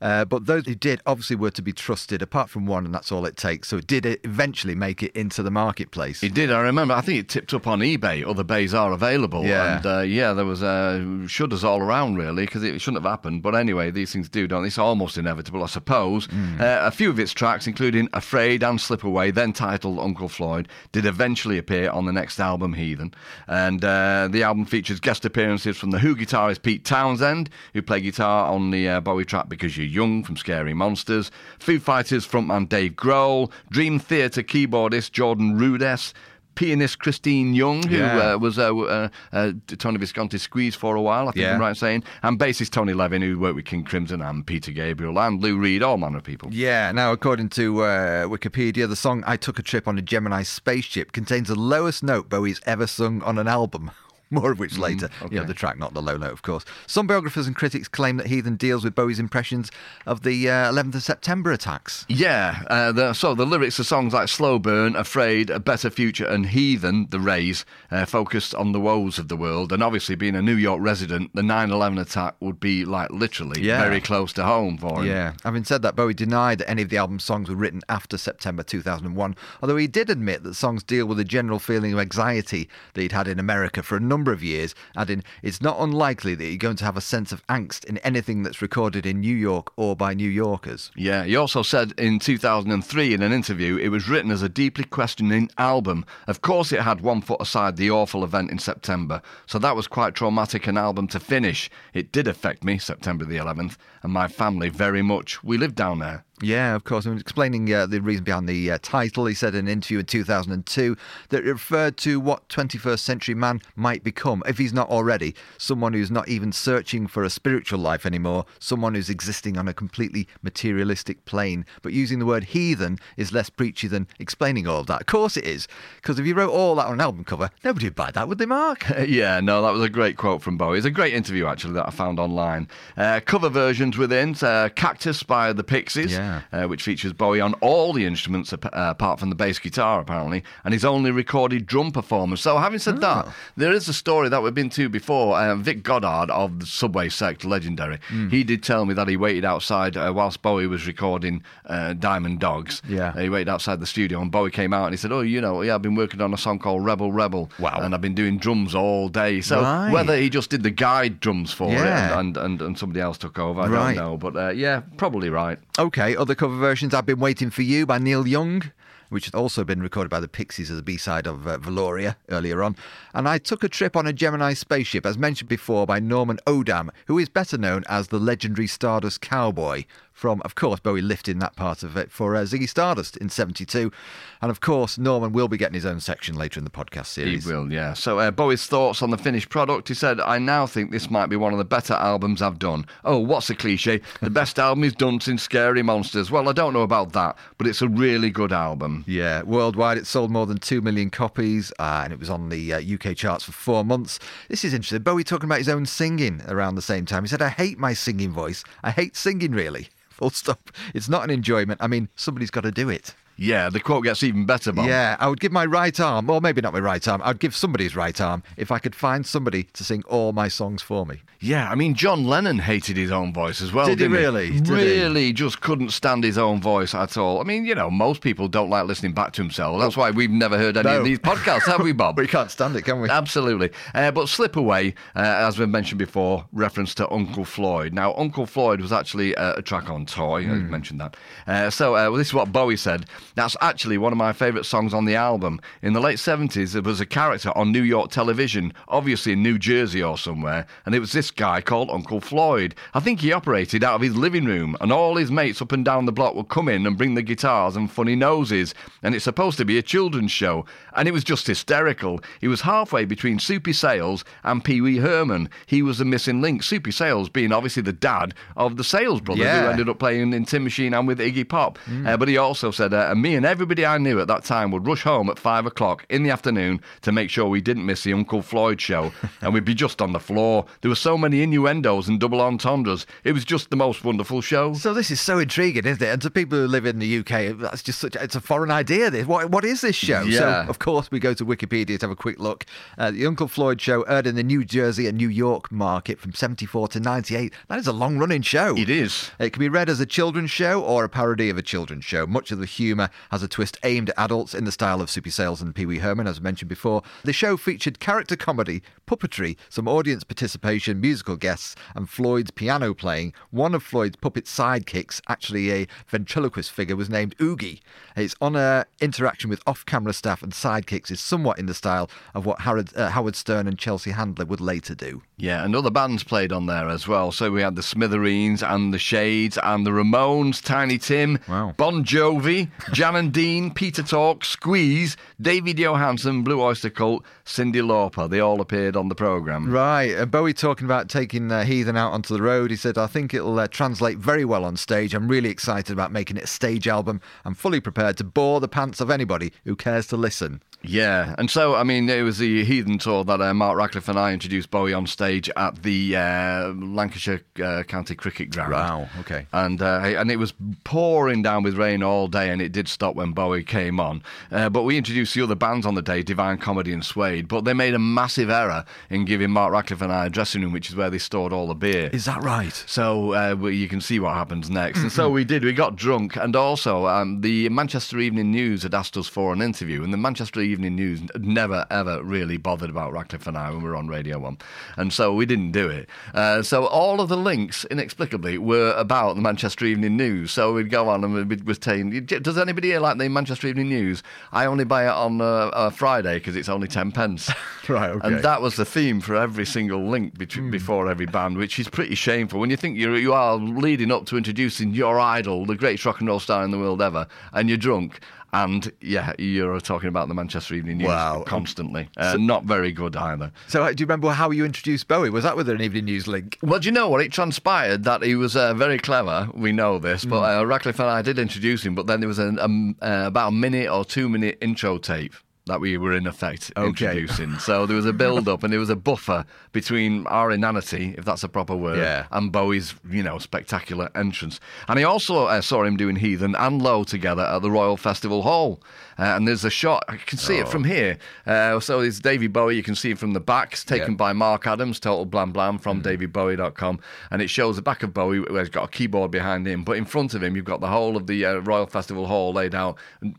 Uh, 0.00 0.24
but 0.24 0.46
those 0.46 0.64
who 0.66 0.74
did 0.74 1.02
obviously 1.04 1.36
were 1.36 1.50
to 1.50 1.60
be 1.60 1.72
trusted, 1.72 2.22
apart 2.22 2.48
from 2.48 2.66
one, 2.66 2.86
and 2.86 2.94
that's 2.94 3.12
all 3.12 3.26
it 3.26 3.36
takes. 3.36 3.68
So 3.68 3.78
it 3.78 3.86
did 3.86 4.06
eventually 4.24 4.74
make 4.74 5.02
it 5.02 5.12
into 5.14 5.42
the 5.42 5.50
marketplace. 5.50 6.22
It 6.22 6.32
did. 6.34 6.50
I 6.50 6.60
remember. 6.60 6.94
I 6.94 7.00
think 7.00 7.18
it 7.18 7.28
tipped 7.28 7.52
up 7.52 7.66
on 7.66 7.80
eBay. 7.80 8.26
Other 8.26 8.44
bays 8.44 8.72
are 8.72 8.92
available. 8.92 9.44
Yeah. 9.44 9.76
And 9.76 9.86
uh, 9.86 10.00
yeah, 10.00 10.32
there 10.32 10.46
was 10.46 10.62
uh, 10.62 11.26
shudders 11.26 11.64
all 11.64 11.80
around 11.80 12.16
really 12.16 12.46
because 12.46 12.62
it 12.62 12.80
shouldn't 12.80 13.02
have 13.02 13.10
happened. 13.10 13.42
But 13.42 13.54
anyway, 13.54 13.90
these 13.90 14.12
things 14.12 14.28
do, 14.28 14.46
don't 14.46 14.62
they? 14.62 14.68
It's 14.68 14.78
almost 14.78 15.18
inevitable, 15.18 15.62
I 15.62 15.66
suppose. 15.66 16.28
Uh, 16.32 16.78
a 16.82 16.90
few 16.90 17.10
of 17.10 17.18
its 17.18 17.32
tracks, 17.32 17.66
including 17.66 18.08
"Afraid" 18.14 18.62
and 18.62 18.80
"Slip 18.80 19.04
Away," 19.04 19.32
then 19.32 19.52
titled 19.52 19.98
"Uncle 19.98 20.28
Floyd," 20.28 20.68
did 20.92 21.04
eventually 21.04 21.58
appear 21.58 21.90
on 21.90 22.06
the 22.06 22.12
next 22.12 22.40
album, 22.40 22.72
Heathen. 22.84 23.14
And 23.46 23.84
uh, 23.84 24.28
the 24.30 24.42
album 24.42 24.64
features 24.64 25.00
guest 25.00 25.24
appearances 25.24 25.76
from 25.76 25.90
the 25.90 25.98
Who 25.98 26.14
guitarist 26.14 26.62
Pete 26.62 26.84
Townshend, 26.84 27.50
who 27.72 27.82
played 27.82 28.02
guitar 28.02 28.50
on 28.52 28.70
the 28.70 28.88
uh, 28.88 29.00
Bowie 29.00 29.24
track 29.24 29.48
"Because 29.48 29.76
You're 29.76 29.86
Young" 29.86 30.22
from 30.24 30.36
Scary 30.36 30.74
Monsters. 30.74 31.30
Foo 31.58 31.78
Fighters 31.78 32.26
frontman 32.26 32.68
Dave 32.68 32.92
Grohl, 32.92 33.50
Dream 33.70 33.98
Theater 33.98 34.42
keyboardist 34.42 35.12
Jordan 35.12 35.58
Rudess 35.58 36.12
pianist 36.54 36.98
Kristeen 36.98 37.54
Young, 37.54 37.82
who 37.82 37.96
Yeah. 37.96 38.34
uh, 38.34 38.38
was 38.38 38.58
uh, 38.58 38.74
uh, 38.76 39.08
uh, 39.32 39.52
Tony 39.78 39.98
Visconti 39.98 40.38
squeeze 40.38 40.74
for 40.74 40.96
a 40.96 41.02
while, 41.02 41.28
I 41.28 41.32
think 41.32 41.42
Yeah. 41.42 41.54
I'm 41.54 41.60
right 41.60 41.68
in 41.70 41.74
saying, 41.74 42.04
and 42.22 42.38
bassist 42.38 42.70
Tony 42.70 42.92
Levin, 42.92 43.22
who 43.22 43.38
worked 43.38 43.56
with 43.56 43.64
King 43.64 43.84
Crimson 43.84 44.20
and 44.22 44.46
Peter 44.46 44.70
Gabriel 44.72 45.18
and 45.18 45.42
Lou 45.42 45.58
Reed, 45.58 45.82
all 45.82 45.96
manner 45.98 46.18
of 46.18 46.24
people. 46.24 46.48
Yeah, 46.52 46.92
now 46.92 47.12
according 47.12 47.48
to 47.50 47.82
uh, 47.82 48.24
Wikipedia, 48.26 48.88
the 48.88 48.96
song 48.96 49.24
I 49.26 49.36
Took 49.36 49.58
a 49.58 49.62
Trip 49.62 49.88
on 49.88 49.98
a 49.98 50.02
Gemini 50.02 50.42
Spaceship 50.42 51.12
contains 51.12 51.48
the 51.48 51.54
lowest 51.58 52.02
note 52.02 52.28
Bowie's 52.28 52.60
ever 52.66 52.86
sung 52.86 53.22
on 53.22 53.38
an 53.38 53.48
album. 53.48 53.90
More 54.34 54.52
of 54.52 54.58
which 54.58 54.76
later. 54.78 55.08
You 55.30 55.38
know, 55.40 55.44
the 55.44 55.54
track, 55.54 55.78
not 55.78 55.94
the 55.94 56.02
low 56.02 56.16
note, 56.16 56.32
of 56.32 56.42
course. 56.42 56.64
Some 56.86 57.06
biographers 57.06 57.46
and 57.46 57.54
critics 57.56 57.88
claim 57.88 58.16
that 58.18 58.26
Heathen 58.26 58.56
deals 58.56 58.84
with 58.84 58.94
Bowie's 58.94 59.18
impressions 59.18 59.70
of 60.06 60.22
the 60.22 60.48
uh, 60.50 60.72
11th 60.72 60.96
of 60.96 61.02
September 61.02 61.52
attacks. 61.52 62.04
Yeah, 62.08 62.62
uh, 62.68 62.92
the, 62.92 63.12
so 63.12 63.34
the 63.34 63.46
lyrics 63.46 63.78
of 63.78 63.86
songs 63.86 64.12
like 64.12 64.28
Slow 64.28 64.58
Burn, 64.58 64.96
Afraid, 64.96 65.50
A 65.50 65.60
Better 65.60 65.90
Future, 65.90 66.26
and 66.26 66.46
Heathen, 66.46 67.06
The 67.10 67.20
Rays, 67.20 67.64
uh, 67.90 68.04
focused 68.04 68.54
on 68.54 68.72
the 68.72 68.80
woes 68.80 69.18
of 69.18 69.28
the 69.28 69.36
world. 69.36 69.72
And 69.72 69.82
obviously, 69.82 70.14
being 70.16 70.34
a 70.36 70.42
New 70.42 70.56
York 70.56 70.80
resident, 70.82 71.30
the 71.34 71.42
9 71.42 71.70
11 71.70 71.98
attack 71.98 72.34
would 72.40 72.60
be 72.60 72.84
like 72.84 73.10
literally 73.10 73.60
Yeah. 73.62 73.80
very 73.82 74.00
close 74.00 74.32
to 74.34 74.44
home 74.44 74.78
for 74.78 75.00
him. 75.00 75.06
Yeah. 75.06 75.32
Having 75.44 75.64
said 75.64 75.82
that, 75.82 75.96
Bowie 75.96 76.14
denied 76.14 76.58
that 76.58 76.70
any 76.70 76.82
of 76.82 76.88
the 76.88 76.96
album's 76.96 77.24
songs 77.24 77.48
were 77.48 77.56
written 77.56 77.82
after 77.88 78.16
September 78.18 78.62
2001, 78.62 79.36
although 79.62 79.76
he 79.76 79.86
did 79.86 80.10
admit 80.10 80.42
that 80.42 80.54
songs 80.54 80.82
deal 80.82 81.06
with 81.06 81.18
a 81.18 81.24
general 81.24 81.58
feeling 81.58 81.92
of 81.92 81.98
anxiety 81.98 82.68
that 82.94 83.00
he'd 83.02 83.12
had 83.12 83.28
in 83.28 83.38
America 83.38 83.82
for 83.82 83.96
a 83.96 84.00
number 84.00 84.23
of 84.32 84.42
years, 84.42 84.74
adding, 84.96 85.24
It's 85.42 85.60
not 85.60 85.80
unlikely 85.80 86.34
that 86.34 86.46
you're 86.46 86.56
going 86.56 86.76
to 86.76 86.84
have 86.84 86.96
a 86.96 87.00
sense 87.00 87.32
of 87.32 87.46
angst 87.46 87.84
in 87.84 87.98
anything 87.98 88.42
that's 88.42 88.62
recorded 88.62 89.06
in 89.06 89.20
New 89.20 89.34
York 89.34 89.72
or 89.76 89.96
by 89.96 90.14
New 90.14 90.28
Yorkers. 90.28 90.90
Yeah, 90.96 91.24
he 91.24 91.36
also 91.36 91.62
said 91.62 91.92
in 91.98 92.18
2003 92.18 93.14
in 93.14 93.22
an 93.22 93.32
interview 93.32 93.76
it 93.76 93.88
was 93.88 94.08
written 94.08 94.30
as 94.30 94.42
a 94.42 94.48
deeply 94.48 94.84
questioning 94.84 95.50
album. 95.58 96.04
Of 96.26 96.40
course, 96.40 96.72
it 96.72 96.80
had 96.80 97.00
one 97.00 97.20
foot 97.20 97.40
aside 97.40 97.76
the 97.76 97.90
awful 97.90 98.24
event 98.24 98.50
in 98.50 98.58
September, 98.58 99.22
so 99.46 99.58
that 99.58 99.76
was 99.76 99.86
quite 99.86 100.14
traumatic 100.14 100.66
an 100.66 100.76
album 100.76 101.08
to 101.08 101.20
finish. 101.20 101.70
It 101.92 102.12
did 102.12 102.28
affect 102.28 102.64
me, 102.64 102.78
September 102.78 103.24
the 103.24 103.36
11th, 103.36 103.76
and 104.02 104.12
my 104.12 104.28
family 104.28 104.68
very 104.68 105.02
much. 105.02 105.42
We 105.42 105.58
lived 105.58 105.74
down 105.76 105.98
there. 105.98 106.24
Yeah, 106.44 106.74
of 106.74 106.84
course. 106.84 107.06
And 107.06 107.20
explaining 107.20 107.72
uh, 107.72 107.86
the 107.86 108.00
reason 108.00 108.24
behind 108.24 108.48
the 108.48 108.70
uh, 108.70 108.78
title, 108.82 109.26
he 109.26 109.34
said 109.34 109.54
in 109.54 109.66
an 109.66 109.72
interview 109.72 110.00
in 110.00 110.06
2002 110.06 110.96
that 111.30 111.44
it 111.44 111.50
referred 111.50 111.96
to 111.98 112.20
what 112.20 112.48
21st 112.48 112.98
century 112.98 113.34
man 113.34 113.60
might 113.76 114.04
become, 114.04 114.42
if 114.46 114.58
he's 114.58 114.72
not 114.72 114.88
already, 114.90 115.34
someone 115.58 115.92
who's 115.92 116.10
not 116.10 116.28
even 116.28 116.52
searching 116.52 117.06
for 117.06 117.24
a 117.24 117.30
spiritual 117.30 117.78
life 117.78 118.04
anymore, 118.04 118.44
someone 118.58 118.94
who's 118.94 119.08
existing 119.10 119.56
on 119.56 119.68
a 119.68 119.74
completely 119.74 120.28
materialistic 120.42 121.24
plane. 121.24 121.64
But 121.82 121.92
using 121.92 122.18
the 122.18 122.26
word 122.26 122.44
heathen 122.44 122.98
is 123.16 123.32
less 123.32 123.50
preachy 123.50 123.88
than 123.88 124.06
explaining 124.18 124.66
all 124.66 124.80
of 124.80 124.86
that. 124.88 125.00
Of 125.00 125.06
course 125.06 125.36
it 125.36 125.44
is, 125.44 125.66
because 125.96 126.18
if 126.18 126.26
you 126.26 126.34
wrote 126.34 126.50
all 126.50 126.74
that 126.76 126.86
on 126.86 126.94
an 126.94 127.00
album 127.00 127.24
cover, 127.24 127.50
nobody 127.64 127.86
would 127.86 127.94
buy 127.94 128.10
that, 128.10 128.28
would 128.28 128.38
they, 128.38 128.46
Mark? 128.46 128.84
yeah, 129.06 129.40
no, 129.40 129.62
that 129.62 129.72
was 129.72 129.82
a 129.82 129.88
great 129.88 130.16
quote 130.16 130.42
from 130.42 130.56
Bowie. 130.58 130.78
It's 130.78 130.86
a 130.86 130.90
great 130.90 131.14
interview, 131.14 131.46
actually, 131.46 131.74
that 131.74 131.86
I 131.86 131.90
found 131.90 132.18
online. 132.18 132.68
Uh, 132.96 133.20
cover 133.24 133.48
versions 133.48 133.96
within 133.96 134.34
uh, 134.42 134.68
Cactus 134.74 135.22
by 135.22 135.52
the 135.52 135.64
Pixies, 135.64 136.12
Yeah. 136.12 136.33
Yeah. 136.52 136.64
uh, 136.64 136.68
which 136.68 136.82
features 136.82 137.12
Bowie 137.12 137.40
on 137.40 137.54
all 137.54 137.92
the 137.92 138.04
instruments 138.06 138.52
ap- 138.52 138.66
uh, 138.66 138.70
apart 138.90 139.20
from 139.20 139.28
the 139.30 139.34
bass 139.36 139.58
guitar, 139.58 140.00
apparently, 140.00 140.42
and 140.64 140.72
his 140.72 140.84
only 140.84 141.10
recorded 141.10 141.66
drum 141.66 141.92
performance. 141.92 142.40
So, 142.40 142.58
having 142.58 142.78
said 142.78 143.00
that, 143.00 143.28
there 143.56 143.72
is 143.72 143.88
a 143.88 143.92
story 143.92 144.28
that 144.28 144.42
we've 144.42 144.54
been 144.54 144.70
to 144.70 144.88
before. 144.88 145.38
Um, 145.38 145.62
Vic 145.62 145.82
Godard 145.82 146.30
of 146.30 146.60
the 146.60 146.66
Subway 146.66 147.08
Sect, 147.08 147.44
legendary, 147.44 147.98
he 148.30 148.44
did 148.44 148.62
tell 148.62 148.84
me 148.84 148.94
that 148.94 149.08
he 149.08 149.16
waited 149.16 149.44
outside 149.44 149.96
uh, 149.96 150.12
whilst 150.14 150.42
Bowie 150.42 150.66
was 150.66 150.86
recording 150.86 151.42
uh, 151.66 151.92
Diamond 151.94 152.40
Dogs. 152.40 152.82
Yeah. 152.88 153.08
Uh, 153.10 153.18
he 153.20 153.28
waited 153.28 153.48
outside 153.48 153.80
the 153.80 153.86
studio, 153.86 154.20
and 154.20 154.30
Bowie 154.30 154.50
came 154.50 154.72
out 154.72 154.84
and 154.86 154.92
he 154.92 154.96
said, 154.96 155.12
"Oh, 155.12 155.20
you 155.20 155.40
know, 155.40 155.62
yeah, 155.62 155.74
I've 155.74 155.82
been 155.82 155.94
working 155.94 156.20
on 156.20 156.32
a 156.34 156.38
song 156.38 156.58
called 156.58 156.84
Rebel 156.84 157.12
Rebel, 157.12 157.50
Wow. 157.58 157.80
and 157.82 157.94
I've 157.94 158.00
been 158.00 158.14
doing 158.14 158.38
drums 158.38 158.74
all 158.74 159.08
day." 159.08 159.40
So 159.40 159.60
Right. 159.60 159.90
whether 159.92 160.16
he 160.16 160.28
just 160.30 160.50
did 160.50 160.62
the 160.62 160.70
guide 160.70 161.20
drums 161.20 161.52
for 161.52 161.70
Yeah. 161.70 162.14
it 162.14 162.18
and, 162.18 162.36
and, 162.36 162.44
and, 162.44 162.62
and 162.62 162.78
somebody 162.78 163.00
else 163.00 163.18
took 163.18 163.38
over, 163.38 163.60
I 163.60 163.66
Right. 163.68 163.94
don't 163.94 164.04
know, 164.04 164.16
but 164.16 164.36
uh, 164.36 164.48
yeah, 164.50 164.82
probably 164.96 165.30
right. 165.30 165.58
Okay, 165.78 166.13
other 166.16 166.34
cover 166.34 166.56
versions 166.56 166.94
I've 166.94 167.06
been 167.06 167.20
waiting 167.20 167.50
for 167.50 167.62
you 167.62 167.86
by 167.86 167.98
Neil 167.98 168.26
Young, 168.26 168.70
which 169.08 169.26
has 169.26 169.34
also 169.34 169.64
been 169.64 169.82
recorded 169.82 170.10
by 170.10 170.20
the 170.20 170.28
Pixies 170.28 170.70
as 170.70 170.78
a 170.78 170.82
B-side 170.82 171.26
of 171.26 171.46
uh, 171.46 171.58
Velouria 171.58 172.16
earlier 172.30 172.62
on. 172.62 172.76
And 173.12 173.28
I 173.28 173.38
took 173.38 173.62
a 173.62 173.68
trip 173.68 173.96
on 173.96 174.06
a 174.06 174.12
Gemini 174.12 174.54
spaceship, 174.54 175.06
as 175.06 175.18
mentioned 175.18 175.48
before 175.48 175.86
by 175.86 176.00
Norman 176.00 176.38
Odam, 176.46 176.90
who 177.06 177.18
is 177.18 177.28
better 177.28 177.58
known 177.58 177.84
as 177.88 178.08
the 178.08 178.18
legendary 178.18 178.66
Stardust 178.66 179.20
Cowboy. 179.20 179.84
From, 180.14 180.40
of 180.42 180.54
course, 180.54 180.80
Bowie 180.80 181.02
lifting 181.02 181.40
that 181.40 181.56
part 181.56 181.82
of 181.82 181.96
it 181.96 182.10
for 182.10 182.36
uh, 182.36 182.42
Ziggy 182.42 182.68
Stardust 182.68 183.16
in 183.16 183.28
'72, 183.28 183.92
and 184.40 184.50
of 184.50 184.60
course 184.60 184.96
Norman 184.96 185.32
will 185.32 185.48
be 185.48 185.56
getting 185.56 185.74
his 185.74 185.84
own 185.84 186.00
section 186.00 186.36
later 186.36 186.58
in 186.58 186.64
the 186.64 186.70
podcast 186.70 187.06
series. 187.06 187.44
He 187.44 187.52
will, 187.52 187.72
yeah. 187.72 187.94
So 187.94 188.20
uh, 188.20 188.30
Bowie's 188.30 188.66
thoughts 188.66 189.02
on 189.02 189.10
the 189.10 189.18
finished 189.18 189.50
product. 189.50 189.88
He 189.88 189.94
said, 189.94 190.20
"I 190.20 190.38
now 190.38 190.66
think 190.66 190.90
this 190.90 191.10
might 191.10 191.26
be 191.26 191.36
one 191.36 191.52
of 191.52 191.58
the 191.58 191.64
better 191.64 191.94
albums 191.94 192.40
I've 192.40 192.58
done. 192.58 192.86
Oh, 193.04 193.18
what's 193.18 193.50
a 193.50 193.54
cliche? 193.54 194.00
The 194.22 194.30
best 194.30 194.58
album 194.60 194.84
he's 194.84 194.94
done 194.94 195.20
since 195.20 195.42
Scary 195.42 195.82
Monsters. 195.82 196.30
Well, 196.30 196.48
I 196.48 196.52
don't 196.52 196.72
know 196.72 196.82
about 196.82 197.12
that, 197.12 197.36
but 197.58 197.66
it's 197.66 197.82
a 197.82 197.88
really 197.88 198.30
good 198.30 198.52
album. 198.52 199.04
Yeah, 199.06 199.42
worldwide 199.42 199.98
it 199.98 200.06
sold 200.06 200.30
more 200.30 200.46
than 200.46 200.58
2 200.58 200.80
million 200.80 201.10
copies 201.10 201.72
uh, 201.78 202.02
and 202.04 202.12
it 202.12 202.18
was 202.18 202.30
on 202.30 202.48
the 202.48 202.74
uh, 202.74 202.80
UK 202.80 203.16
charts 203.16 203.44
for 203.44 203.52
four 203.52 203.84
months. 203.84 204.18
This 204.48 204.64
is 204.64 204.74
interesting. 204.74 205.02
Bowie 205.02 205.24
talking 205.24 205.48
about 205.48 205.58
his 205.58 205.68
own 205.68 205.86
singing 205.86 206.42
around 206.48 206.74
the 206.74 206.82
same 206.82 207.06
time. 207.06 207.24
He 207.24 207.28
said, 207.28 207.42
I 207.42 207.48
hate 207.48 207.78
my 207.78 207.94
singing 207.94 208.32
voice. 208.32 208.64
I 208.82 208.90
hate 208.90 209.16
singing, 209.16 209.52
really. 209.52 209.88
Full 210.14 210.30
stop. 210.42 210.70
It's 210.94 211.08
not 211.08 211.24
an 211.24 211.30
enjoyment. 211.30 211.80
I 211.82 211.88
mean, 211.88 212.08
somebody's 212.14 212.50
got 212.50 212.62
to 212.62 212.70
do 212.70 212.88
it. 212.88 213.14
Yeah, 213.36 213.68
the 213.68 213.80
quote 213.80 214.04
gets 214.04 214.22
even 214.22 214.46
better, 214.46 214.72
Bob. 214.72 214.86
Yeah, 214.86 215.16
I 215.18 215.28
would 215.28 215.40
give 215.40 215.50
my 215.50 215.64
right 215.64 215.98
arm, 215.98 216.30
or 216.30 216.40
maybe 216.40 216.60
not 216.60 216.72
my 216.72 216.78
right 216.78 217.06
arm, 217.08 217.20
I'd 217.24 217.40
give 217.40 217.54
somebody's 217.56 217.96
right 217.96 218.18
arm 218.20 218.42
if 218.56 218.70
I 218.70 218.78
could 218.78 218.94
find 218.94 219.26
somebody 219.26 219.64
to 219.64 219.82
sing 219.84 220.02
all 220.06 220.32
my 220.32 220.46
songs 220.48 220.82
for 220.82 221.04
me. 221.04 221.22
Yeah, 221.40 221.68
I 221.70 221.74
mean, 221.74 221.94
John 221.94 222.24
Lennon 222.26 222.60
hated 222.60 222.96
his 222.96 223.10
own 223.10 223.32
voice 223.32 223.60
as 223.60 223.72
well. 223.72 223.86
Did 223.86 224.00
he 224.00 224.06
really? 224.06 224.50
Did 224.50 224.66
he? 224.68 224.72
really 224.72 225.32
just 225.32 225.60
couldn't 225.60 225.90
stand 225.90 226.22
his 226.24 226.38
own 226.38 226.60
voice 226.60 226.94
at 226.94 227.16
all. 227.16 227.40
I 227.40 227.44
mean, 227.44 227.64
you 227.66 227.74
know, 227.74 227.90
most 227.90 228.20
people 228.22 228.46
don't 228.48 228.70
like 228.70 228.86
listening 228.86 229.12
back 229.12 229.32
to 229.34 229.42
himself. 229.42 229.80
That's 229.80 229.96
why 229.96 230.10
we've 230.10 230.30
never 230.30 230.56
heard 230.56 230.76
any 230.76 230.88
No. 230.88 230.98
of 230.98 231.04
these 231.04 231.18
podcasts, 231.18 231.66
have 231.66 231.80
we, 231.82 231.92
Bob? 232.04 232.16
We 232.18 232.26
can't 232.28 232.50
stand 232.50 232.76
it, 232.76 232.82
can 232.82 233.00
we? 233.00 233.10
Absolutely. 233.10 233.70
Uh, 233.94 234.10
but 234.12 234.28
Slip 234.28 234.56
Away, 234.56 234.94
uh, 235.16 235.20
as 235.20 235.58
we 235.58 235.66
mentioned 235.66 235.98
before, 235.98 236.46
reference 236.52 236.94
to 236.94 237.10
Uncle 237.12 237.44
Floyd. 237.44 237.92
Now, 237.92 238.14
Uncle 238.14 238.46
Floyd 238.46 238.80
was 238.80 238.92
actually 238.92 239.34
uh, 239.34 239.54
a 239.56 239.62
track 239.62 239.90
on 239.90 240.06
Toy. 240.06 240.42
I 240.42 240.44
Hmm. 240.44 240.70
mentioned 240.70 241.00
that. 241.00 241.16
Uh, 241.46 241.68
so, 241.68 241.94
uh, 241.96 242.08
well, 242.08 242.14
this 242.14 242.28
is 242.28 242.34
what 242.34 242.52
Bowie 242.52 242.76
said. 242.76 243.06
That's 243.34 243.56
actually 243.60 243.98
one 243.98 244.12
of 244.12 244.18
my 244.18 244.32
favourite 244.32 244.64
songs 244.64 244.94
on 244.94 245.04
the 245.04 245.16
album. 245.16 245.60
In 245.82 245.92
the 245.92 246.00
late 246.00 246.18
70s, 246.18 246.72
there 246.72 246.82
was 246.82 247.00
a 247.00 247.06
character 247.06 247.50
on 247.56 247.72
New 247.72 247.82
York 247.82 248.10
television, 248.10 248.72
obviously 248.88 249.32
in 249.32 249.42
New 249.42 249.58
Jersey 249.58 250.02
or 250.02 250.16
somewhere, 250.16 250.66
and 250.86 250.94
it 250.94 251.00
was 251.00 251.12
this 251.12 251.30
guy 251.30 251.60
called 251.60 251.90
Uncle 251.90 252.20
Floyd. 252.20 252.74
I 252.94 253.00
think 253.00 253.20
he 253.20 253.32
operated 253.32 253.82
out 253.82 253.96
of 253.96 254.00
his 254.02 254.16
living 254.16 254.44
room, 254.44 254.76
and 254.80 254.92
all 254.92 255.16
his 255.16 255.30
mates 255.30 255.60
up 255.60 255.72
and 255.72 255.84
down 255.84 256.06
the 256.06 256.12
block 256.12 256.34
would 256.34 256.48
come 256.48 256.68
in 256.68 256.86
and 256.86 256.96
bring 256.96 257.14
the 257.14 257.22
guitars 257.22 257.76
and 257.76 257.90
funny 257.90 258.14
noses. 258.14 258.74
And 259.02 259.14
it's 259.14 259.24
supposed 259.24 259.58
to 259.58 259.64
be 259.64 259.78
a 259.78 259.82
children's 259.82 260.30
show, 260.30 260.64
and 260.96 261.08
it 261.08 261.12
was 261.12 261.24
just 261.24 261.46
hysterical. 261.46 262.20
He 262.40 262.48
was 262.48 262.60
halfway 262.60 263.04
between 263.04 263.38
Soupy 263.38 263.72
Sales 263.72 264.24
and 264.44 264.64
Pee 264.64 264.80
Wee 264.80 264.98
Herman. 264.98 265.50
He 265.66 265.82
was 265.82 265.98
the 265.98 266.04
missing 266.04 266.40
link. 266.40 266.62
Soupy 266.62 266.92
Sales 266.92 267.28
being 267.28 267.52
obviously 267.52 267.82
the 267.82 267.92
dad 267.92 268.34
of 268.56 268.76
the 268.76 268.84
Sales 268.84 269.20
brothers 269.20 269.44
who 269.44 269.70
ended 269.70 269.88
up 269.88 269.98
playing 269.98 270.32
in 270.32 270.44
Tin 270.44 270.62
Machine 270.62 270.94
and 270.94 271.08
with 271.08 271.18
Iggy 271.18 271.48
Pop. 271.48 271.78
Uh, 272.06 272.16
but 272.16 272.28
he 272.28 272.36
also 272.36 272.70
said, 272.70 272.94
uh, 272.94 273.08
and 273.10 273.23
me 273.24 273.34
and 273.36 273.46
everybody 273.46 273.86
I 273.86 273.96
knew 273.96 274.20
at 274.20 274.28
that 274.28 274.44
time 274.44 274.70
would 274.70 274.86
rush 274.86 275.02
home 275.02 275.30
at 275.30 275.38
five 275.38 275.64
o'clock 275.64 276.04
in 276.10 276.24
the 276.24 276.30
afternoon 276.30 276.82
to 277.00 277.10
make 277.10 277.30
sure 277.30 277.48
we 277.48 277.62
didn't 277.62 277.86
miss 277.86 278.04
the 278.04 278.12
Uncle 278.12 278.42
Floyd 278.42 278.82
show, 278.82 279.14
and 279.40 279.54
we'd 279.54 279.64
be 279.64 279.74
just 279.74 280.02
on 280.02 280.12
the 280.12 280.20
floor. 280.20 280.66
There 280.82 280.90
were 280.90 280.94
so 280.94 281.16
many 281.16 281.42
innuendos 281.42 282.06
and 282.06 282.20
double 282.20 282.42
entendres. 282.42 283.06
It 283.24 283.32
was 283.32 283.46
just 283.46 283.70
the 283.70 283.76
most 283.76 284.04
wonderful 284.04 284.42
show. 284.42 284.74
So 284.74 284.92
this 284.92 285.10
is 285.10 285.22
so 285.22 285.38
intriguing, 285.38 285.86
isn't 285.86 286.02
it? 286.02 286.12
And 286.12 286.20
to 286.20 286.30
people 286.30 286.58
who 286.58 286.66
live 286.66 286.84
in 286.84 286.98
the 286.98 287.20
UK, 287.20 287.56
that's 287.58 287.82
just 287.82 287.98
such 287.98 288.14
it's 288.14 288.34
a 288.34 288.42
foreign 288.42 288.70
idea. 288.70 289.08
This 289.08 289.26
what 289.26 289.48
what 289.48 289.64
is 289.64 289.80
this 289.80 289.96
show? 289.96 290.20
Yeah. 290.20 290.38
So 290.64 290.68
of 290.68 290.78
course 290.78 291.10
we 291.10 291.18
go 291.18 291.32
to 291.32 291.46
Wikipedia 291.46 291.98
to 291.98 292.06
have 292.06 292.10
a 292.10 292.16
quick 292.16 292.38
look. 292.38 292.66
Uh, 292.98 293.10
the 293.10 293.26
Uncle 293.26 293.48
Floyd 293.48 293.80
show 293.80 294.02
aired 294.02 294.26
in 294.26 294.34
the 294.34 294.42
New 294.42 294.66
Jersey 294.66 295.06
and 295.06 295.16
New 295.16 295.30
York 295.30 295.72
market 295.72 296.20
from 296.20 296.34
74 296.34 296.88
to 296.88 297.00
98. 297.00 297.54
That 297.68 297.78
is 297.78 297.86
a 297.86 297.92
long 297.92 298.18
running 298.18 298.42
show. 298.42 298.76
It 298.76 298.90
is. 298.90 299.30
It 299.38 299.54
can 299.54 299.60
be 299.60 299.70
read 299.70 299.88
as 299.88 299.98
a 299.98 300.04
children's 300.04 300.50
show 300.50 300.82
or 300.82 301.04
a 301.04 301.08
parody 301.08 301.48
of 301.48 301.56
a 301.56 301.62
children's 301.62 302.04
show. 302.04 302.26
Much 302.26 302.50
of 302.50 302.58
the 302.58 302.66
humour 302.66 303.08
has 303.30 303.42
a 303.42 303.48
twist 303.48 303.78
aimed 303.84 304.10
at 304.10 304.18
adults 304.18 304.54
in 304.54 304.64
the 304.64 304.72
style 304.72 305.00
of 305.00 305.10
Soupy 305.10 305.30
Sales 305.30 305.60
and 305.62 305.74
Pee 305.74 305.86
Wee 305.86 305.98
Herman, 305.98 306.26
as 306.26 306.40
mentioned 306.40 306.68
before. 306.68 307.02
The 307.24 307.32
show 307.32 307.56
featured 307.56 308.00
character 308.00 308.36
comedy, 308.36 308.82
puppetry, 309.06 309.56
some 309.68 309.88
audience 309.88 310.24
participation, 310.24 311.00
musical 311.00 311.36
guests, 311.36 311.74
and 311.94 312.08
Floyd's 312.08 312.50
piano 312.50 312.94
playing. 312.94 313.32
One 313.50 313.74
of 313.74 313.82
Floyd's 313.82 314.16
puppet 314.16 314.44
sidekicks, 314.46 315.20
actually 315.28 315.72
a 315.72 315.86
ventriloquist 316.08 316.70
figure, 316.70 316.96
was 316.96 317.10
named 317.10 317.34
Oogie. 317.40 317.80
Its 318.16 318.34
on 318.40 318.56
air 318.56 318.86
interaction 319.00 319.50
with 319.50 319.60
off 319.66 319.84
camera 319.86 320.12
staff 320.12 320.42
and 320.42 320.52
sidekicks 320.52 321.10
is 321.10 321.20
somewhat 321.20 321.58
in 321.58 321.66
the 321.66 321.74
style 321.74 322.08
of 322.34 322.46
what 322.46 322.60
Howard, 322.60 322.94
uh, 322.96 323.10
Howard 323.10 323.36
Stern 323.36 323.66
and 323.66 323.78
Chelsea 323.78 324.10
Handler 324.12 324.44
would 324.44 324.60
later 324.60 324.94
do. 324.94 325.22
Yeah, 325.36 325.64
and 325.64 325.74
other 325.74 325.90
bands 325.90 326.22
played 326.22 326.52
on 326.52 326.66
there 326.66 326.88
as 326.88 327.08
well. 327.08 327.32
So 327.32 327.50
we 327.50 327.60
had 327.62 327.74
the 327.76 327.82
Smithereens 327.82 328.62
and 328.62 328.94
the 328.94 328.98
Shades 328.98 329.58
and 329.62 329.84
the 329.86 329.90
Ramones, 329.90 330.62
Tiny 330.62 330.98
Tim, 330.98 331.38
Wow. 331.48 331.74
Bon 331.76 332.04
Jovi, 332.04 332.70
Jan 333.04 333.28
Dean, 333.28 333.70
Peter 333.70 334.02
Tork, 334.02 334.46
Squeeze, 334.46 335.14
David 335.38 335.76
Johansen, 335.76 336.42
Blue 336.42 336.62
Oyster 336.62 336.88
Cult, 336.88 337.22
Cyndi 337.44 337.82
Lauper. 337.82 338.30
They 338.30 338.40
all 338.40 338.62
appeared 338.62 338.96
on 338.96 339.10
the 339.10 339.14
programme. 339.14 339.70
Right, 339.70 340.12
and 340.12 340.30
Bowie 340.30 340.54
talking 340.54 340.86
about 340.86 341.10
taking 341.10 341.52
uh, 341.52 341.66
Heathen 341.66 341.98
out 341.98 342.14
onto 342.14 342.34
the 342.34 342.42
road. 342.42 342.70
He 342.70 342.78
said, 342.78 342.96
I 342.96 343.06
think 343.06 343.34
it'll 343.34 343.58
uh, 343.58 343.68
translate 343.68 344.16
very 344.16 344.46
well 344.46 344.64
on 344.64 344.78
stage. 344.78 345.12
I'm 345.12 345.28
really 345.28 345.50
excited 345.50 345.92
about 345.92 346.12
making 346.12 346.38
it 346.38 346.44
a 346.44 346.46
stage 346.46 346.88
album. 346.88 347.20
I'm 347.44 347.52
fully 347.52 347.78
prepared 347.78 348.16
to 348.16 348.24
bore 348.24 348.58
the 348.58 348.68
pants 348.68 349.02
of 349.02 349.10
anybody 349.10 349.52
who 349.66 349.76
cares 349.76 350.06
to 350.06 350.16
listen. 350.16 350.62
Yeah, 350.86 351.34
and 351.38 351.50
so 351.50 351.74
I 351.74 351.82
mean, 351.82 352.08
it 352.08 352.22
was 352.22 352.38
the 352.38 352.64
Heathen 352.64 352.98
tour 352.98 353.24
that 353.24 353.40
uh, 353.40 353.54
Mark 353.54 353.76
Radcliffe 353.76 354.08
and 354.08 354.18
I 354.18 354.32
introduced 354.32 354.70
Bowie 354.70 354.92
on 354.92 355.06
stage 355.06 355.50
at 355.56 355.82
the 355.82 356.16
uh, 356.16 356.68
Lancashire 356.74 357.42
uh, 357.62 357.82
County 357.84 358.14
Cricket 358.14 358.50
Ground. 358.50 358.72
Wow, 358.72 359.08
okay. 359.20 359.46
And 359.52 359.80
uh, 359.80 360.00
and 360.04 360.30
it 360.30 360.36
was 360.36 360.52
pouring 360.84 361.42
down 361.42 361.62
with 361.62 361.74
rain 361.74 362.02
all 362.02 362.28
day, 362.28 362.50
and 362.50 362.60
it 362.60 362.72
did 362.72 362.88
stop 362.88 363.14
when 363.14 363.32
Bowie 363.32 363.64
came 363.64 364.00
on. 364.00 364.22
Uh, 364.50 364.68
but 364.68 364.82
we 364.82 364.96
introduced 364.96 365.34
the 365.34 365.42
other 365.42 365.54
bands 365.54 365.86
on 365.86 365.94
the 365.94 366.02
day, 366.02 366.22
Divine 366.22 366.58
Comedy 366.58 366.92
and 366.92 367.04
Suede. 367.04 367.48
But 367.48 367.64
they 367.64 367.72
made 367.72 367.94
a 367.94 367.98
massive 367.98 368.50
error 368.50 368.84
in 369.10 369.24
giving 369.24 369.50
Mark 369.50 369.72
Radcliffe 369.72 370.02
and 370.02 370.12
I 370.12 370.26
a 370.26 370.30
dressing 370.30 370.62
room, 370.62 370.72
which 370.72 370.90
is 370.90 370.96
where 370.96 371.10
they 371.10 371.18
stored 371.18 371.52
all 371.52 371.66
the 371.66 371.74
beer. 371.74 372.10
Is 372.12 372.24
that 372.26 372.42
right? 372.42 372.74
So 372.86 373.32
uh, 373.32 373.56
well, 373.58 373.70
you 373.70 373.88
can 373.88 374.00
see 374.00 374.20
what 374.20 374.34
happens 374.34 374.70
next. 374.70 375.00
And 375.00 375.12
so 375.18 375.30
we 375.30 375.44
did. 375.44 375.64
We 375.64 375.72
got 375.72 375.96
drunk, 375.96 376.36
and 376.36 376.54
also 376.54 377.06
um, 377.06 377.40
the 377.40 377.68
Manchester 377.68 378.18
Evening 378.18 378.50
News 378.50 378.82
had 378.82 378.94
asked 378.94 379.16
us 379.16 379.28
for 379.28 379.52
an 379.52 379.62
interview, 379.62 380.02
and 380.02 380.12
the 380.12 380.18
Manchester 380.18 380.60
Evening 380.74 380.96
News 380.96 381.22
never 381.38 381.86
ever 381.90 382.22
really 382.22 382.56
bothered 382.56 382.90
about 382.90 383.12
Radcliffe 383.12 383.46
and 383.46 383.56
I 383.56 383.70
when 383.70 383.82
we 383.82 383.88
were 383.88 383.96
on 383.96 384.08
Radio 384.08 384.38
One, 384.38 384.58
and 384.96 385.12
so 385.12 385.32
we 385.32 385.46
didn't 385.46 385.72
do 385.72 385.88
it. 385.88 386.08
Uh, 386.34 386.62
so 386.62 386.86
all 386.86 387.20
of 387.20 387.28
the 387.28 387.36
links, 387.36 387.84
inexplicably, 387.86 388.58
were 388.58 388.92
about 388.96 389.36
the 389.36 389.42
Manchester 389.42 389.84
Evening 389.84 390.16
News. 390.16 390.50
So 390.50 390.72
we'd 390.72 390.90
go 390.90 391.08
on 391.08 391.22
and 391.22 391.48
we'd, 391.48 391.64
we'd 391.64 391.82
say, 391.84 392.02
"Does 392.02 392.58
anybody 392.58 392.88
here 392.88 393.00
like 393.00 393.18
the 393.18 393.28
Manchester 393.28 393.68
Evening 393.68 393.88
News? 393.88 394.22
I 394.52 394.66
only 394.66 394.84
buy 394.84 395.04
it 395.04 395.12
on 395.12 395.40
uh, 395.40 395.44
uh, 395.44 395.90
Friday 395.90 396.34
because 396.34 396.56
it's 396.56 396.68
only 396.68 396.88
ten 396.88 397.12
pence." 397.12 397.50
Right, 397.86 398.10
okay. 398.10 398.26
And 398.26 398.38
that 398.42 398.62
was 398.62 398.76
the 398.76 398.84
theme 398.86 399.20
for 399.20 399.36
every 399.36 399.66
single 399.66 400.08
link 400.08 400.38
bet- 400.38 400.70
before 400.70 401.10
every 401.10 401.26
band, 401.26 401.58
which 401.58 401.78
is 401.78 401.86
pretty 401.86 402.14
shameful 402.14 402.58
when 402.58 402.70
you 402.70 402.78
think 402.78 402.96
you're, 402.96 403.18
you 403.18 403.34
are 403.34 403.56
leading 403.56 404.10
up 404.10 404.24
to 404.26 404.38
introducing 404.38 404.94
your 404.94 405.20
idol, 405.20 405.66
the 405.66 405.76
greatest 405.76 406.06
rock 406.06 406.20
and 406.20 406.28
roll 406.28 406.40
star 406.40 406.64
in 406.64 406.70
the 406.70 406.78
world 406.78 407.02
ever, 407.02 407.26
and 407.52 407.68
you're 407.68 407.76
drunk. 407.76 408.20
And 408.54 408.92
yeah, 409.00 409.32
you're 409.36 409.80
talking 409.80 410.08
about 410.08 410.28
the 410.28 410.34
Manchester 410.34 410.74
Evening 410.76 410.98
News 410.98 411.08
Wow. 411.08 411.42
constantly. 411.44 412.08
Uh, 412.16 412.36
not 412.38 412.62
very 412.62 412.92
good 412.92 413.16
either. 413.16 413.50
So, 413.66 413.82
uh, 413.82 413.92
do 413.92 414.00
you 414.00 414.06
remember 414.06 414.30
how 414.30 414.52
you 414.52 414.64
introduced 414.64 415.08
Bowie? 415.08 415.28
Was 415.28 415.42
that 415.42 415.56
with 415.56 415.68
an 415.68 415.80
Evening 415.82 416.04
News 416.04 416.28
link? 416.28 416.58
Well, 416.62 416.78
do 416.78 416.86
you 416.86 416.92
know 416.92 417.08
what? 417.08 417.20
It 417.20 417.32
transpired 417.32 418.04
that 418.04 418.22
he 418.22 418.36
was 418.36 418.54
uh, 418.54 418.72
very 418.74 418.98
clever. 418.98 419.48
We 419.54 419.72
know 419.72 419.98
this, 419.98 420.24
but 420.24 420.42
uh, 420.60 420.64
Radcliffe 420.64 421.00
and 421.00 421.10
I 421.10 421.20
did 421.20 421.36
introduce 421.40 421.84
him. 421.84 421.96
But 421.96 422.06
then 422.06 422.20
there 422.20 422.28
was 422.28 422.38
an, 422.38 422.60
um, 422.60 422.94
uh, 423.02 423.24
about 423.26 423.48
a 423.48 423.52
minute 423.52 423.90
or 423.90 424.04
two 424.04 424.28
minute 424.28 424.56
intro 424.60 424.98
tape 424.98 425.34
that 425.66 425.80
we 425.80 425.96
were 425.96 426.12
in 426.12 426.26
effect 426.26 426.70
Okay. 426.76 426.88
introducing. 427.06 427.58
So 427.58 427.86
there 427.86 427.96
was 427.96 428.04
a 428.04 428.12
build 428.12 428.48
up 428.48 428.62
and 428.64 428.70
there 428.72 428.80
was 428.80 428.90
a 428.90 428.96
buffer 428.96 429.46
between 429.72 430.26
our 430.26 430.50
inanity, 430.50 431.14
if 431.16 431.24
that's 431.24 431.42
a 431.42 431.48
proper 431.48 431.74
word, 431.74 431.98
Yeah. 431.98 432.26
and 432.32 432.52
Bowie's, 432.52 432.94
you 433.10 433.22
know, 433.22 433.38
spectacular 433.38 434.10
entrance. 434.14 434.60
And 434.88 434.98
I 434.98 435.04
also 435.04 435.46
uh, 435.46 435.62
saw 435.62 435.84
him 435.84 435.96
doing 435.96 436.16
Heathen 436.16 436.54
and 436.54 436.82
Low 436.82 437.02
together 437.02 437.42
at 437.42 437.62
the 437.62 437.70
Royal 437.70 437.96
Festival 437.96 438.42
Hall. 438.42 438.78
Uh, 439.18 439.22
and 439.36 439.46
there's 439.46 439.64
a 439.64 439.70
shot, 439.70 440.04
I 440.08 440.16
can 440.16 440.38
see 440.38 440.56
it 440.58 440.68
from 440.68 440.84
here. 440.84 441.18
Uh, 441.46 441.78
so 441.80 442.00
it's 442.00 442.18
David 442.20 442.52
Bowie, 442.52 442.76
you 442.76 442.82
can 442.82 442.94
see 442.94 443.10
it 443.10 443.18
from 443.18 443.32
the 443.32 443.40
back. 443.40 443.72
It's 443.72 443.84
taken 443.84 444.12
Yeah. 444.12 444.16
by 444.16 444.32
Mark 444.32 444.66
Adams, 444.66 444.98
Total 445.00 445.24
Blam 445.24 445.52
Blam, 445.52 445.78
from 445.78 446.02
davidbowie.com. 446.02 446.98
And 447.30 447.42
it 447.42 447.48
shows 447.48 447.76
the 447.76 447.82
back 447.82 448.02
of 448.02 448.12
Bowie 448.12 448.40
where 448.40 448.60
he's 448.60 448.68
got 448.68 448.84
a 448.84 448.88
keyboard 448.88 449.30
behind 449.30 449.66
him. 449.66 449.84
But 449.84 449.96
in 449.96 450.04
front 450.04 450.34
of 450.34 450.42
him, 450.42 450.56
you've 450.56 450.64
got 450.64 450.80
the 450.80 450.88
whole 450.88 451.16
of 451.16 451.26
the 451.26 451.44
uh, 451.44 451.54
Royal 451.58 451.86
Festival 451.86 452.26
Hall 452.26 452.52
laid 452.52 452.74
out, 452.74 452.98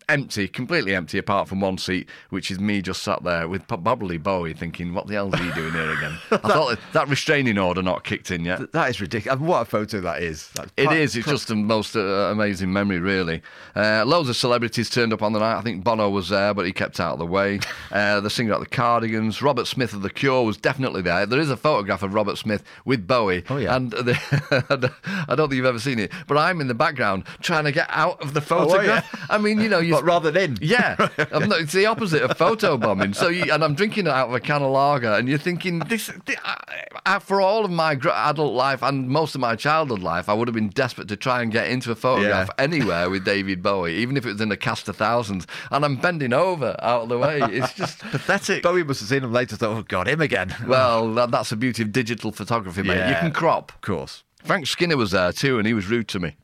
empty, 0.09 0.47
completely 0.47 0.95
empty, 0.95 1.17
apart 1.17 1.47
from 1.47 1.59
one 1.61 1.77
seat, 1.77 2.07
which 2.29 2.51
is 2.51 2.59
me 2.59 2.81
just 2.81 3.03
sat 3.03 3.23
there 3.23 3.47
with 3.47 3.67
probably 3.67 4.17
Bowie 4.17 4.53
thinking, 4.53 4.93
what 4.93 5.07
the 5.07 5.13
hell 5.13 5.33
is 5.33 5.39
he 5.39 5.51
doing 5.51 5.73
here 5.73 5.91
again? 5.91 6.17
I 6.31 6.37
thought 6.37 6.69
that, 6.69 6.79
that 6.93 7.07
restraining 7.09 7.57
order 7.57 7.81
not 7.81 8.03
kicked 8.03 8.31
in 8.31 8.45
yet. 8.45 8.71
That 8.71 8.89
is 8.89 9.01
ridiculous. 9.01 9.39
What 9.39 9.61
a 9.61 9.65
photo 9.65 10.01
that 10.01 10.21
is. 10.21 10.49
That's 10.55 10.71
It 10.77 10.91
is. 10.91 11.15
It's 11.15 11.27
just 11.27 11.47
the 11.47 11.55
most 11.55 11.95
uh, 11.95 11.99
amazing 12.31 12.71
memory, 12.71 12.99
really. 12.99 13.41
Uh, 13.75 14.03
loads 14.05 14.29
of 14.29 14.35
celebrities 14.35 14.89
turned 14.89 15.13
up 15.13 15.21
on 15.21 15.33
the 15.33 15.39
night. 15.39 15.64
I 15.65 15.67
think 15.69 15.83
Bono 15.83 16.11
was 16.11 16.29
there, 16.29 16.53
but 16.53 16.67
he 16.67 16.71
kept 16.71 16.99
out 16.99 17.13
of 17.13 17.19
the 17.19 17.25
way. 17.25 17.59
Uh, 17.91 18.19
the 18.19 18.29
singer 18.29 18.51
at 18.53 18.59
the 18.59 18.65
Cardigans, 18.65 19.41
Robert 19.41 19.67
Smith 19.67 19.93
of 19.93 20.01
The 20.01 20.09
Cure, 20.09 20.43
was 20.43 20.57
definitely 20.57 21.01
there. 21.01 21.25
There 21.25 21.39
is 21.39 21.49
a 21.49 21.55
photograph 21.55 22.03
of 22.03 22.13
Robert 22.13 22.37
Smith 22.37 22.61
with 22.83 23.07
Bowie. 23.07 23.43
Oh, 23.49 23.55
yeah. 23.57 23.75
And 23.75 23.91
the, 23.91 24.19
I 25.29 25.35
don't 25.35 25.47
think 25.49 25.57
you've 25.57 25.65
ever 25.65 25.79
seen 25.79 25.99
it, 25.99 26.11
but 26.27 26.35
I'm 26.37 26.59
in 26.59 26.67
the 26.67 26.73
background 26.73 27.23
trying 27.41 27.63
to 27.65 27.71
get 27.71 27.87
out 27.89 28.21
of 28.21 28.33
the 28.33 28.41
photograph. 28.41 29.07
I 29.29 29.37
mean, 29.37 29.59
you 29.61 29.69
know, 29.69 29.79
you. 29.79 29.93
But 29.95 30.03
rather 30.03 30.29
than 30.31 30.55
in. 30.55 30.57
Yeah, 30.61 30.95
I'm 31.31 31.47
not, 31.47 31.61
it's 31.61 31.71
the 31.71 31.85
opposite 31.85 32.21
of 32.23 32.35
photo 32.37 32.75
bombing. 32.77 33.13
So, 33.13 33.29
you, 33.29 33.49
and 33.53 33.63
I'm 33.63 33.75
drinking 33.75 34.07
it 34.07 34.11
out 34.11 34.27
of 34.27 34.33
a 34.35 34.41
can 34.41 34.61
of 34.61 34.71
lager, 34.71 35.13
and 35.13 35.29
you're 35.29 35.37
thinking, 35.37 35.79
this, 35.79 36.09
thi- 36.25 36.35
I, 36.43 36.85
I, 37.05 37.19
for 37.19 37.39
all 37.39 37.63
of 37.63 37.71
my 37.71 37.93
adult 37.93 38.53
life 38.55 38.81
and 38.83 39.07
most 39.07 39.35
of 39.35 39.41
my 39.41 39.55
childhood 39.55 40.01
life, 40.01 40.27
I 40.27 40.33
would 40.33 40.49
have 40.49 40.55
been 40.55 40.69
desperate 40.69 41.07
to 41.09 41.15
try 41.15 41.41
and 41.43 41.51
get 41.51 41.69
into 41.69 41.91
a 41.91 41.95
photograph 41.95 42.49
Yeah. 42.57 42.63
anywhere 42.63 43.09
with 43.09 43.23
David 43.23 43.61
Bowie, 43.63 43.95
even 43.95 44.17
if 44.17 44.25
it 44.25 44.33
was 44.33 44.41
in 44.41 44.51
a 44.51 44.57
cast 44.57 44.89
of 44.89 44.97
thousands. 44.97 45.47
And 45.71 45.83
I'm 45.85 45.95
bending 45.97 46.33
over 46.33 46.75
out 46.81 47.03
of 47.03 47.09
the 47.09 47.17
way. 47.17 47.39
It's 47.41 47.73
just 47.73 47.99
pathetic. 48.11 48.63
Bowie 48.63 48.83
must 48.83 48.99
have 49.01 49.09
seen 49.09 49.23
him 49.23 49.31
later. 49.31 49.55
Thought, 49.55 49.77
oh 49.77 49.83
God, 49.83 50.07
him 50.07 50.21
again. 50.21 50.53
Well, 50.67 51.13
that, 51.13 51.31
that's 51.31 51.51
the 51.51 51.55
beauty 51.55 51.83
of 51.83 51.91
digital 51.91 52.31
photography, 52.31 52.81
mate. 52.81 53.07
You 53.09 53.15
can 53.15 53.31
crop. 53.31 53.71
of 53.73 53.81
course. 53.81 54.23
Frank 54.43 54.67
Skinner 54.67 54.97
was 54.97 55.11
there 55.11 55.31
too, 55.31 55.57
and 55.57 55.67
he 55.67 55.73
was 55.73 55.87
rude 55.87 56.07
to 56.09 56.19
me. 56.19 56.35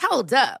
Hold 0.00 0.32
up. 0.32 0.60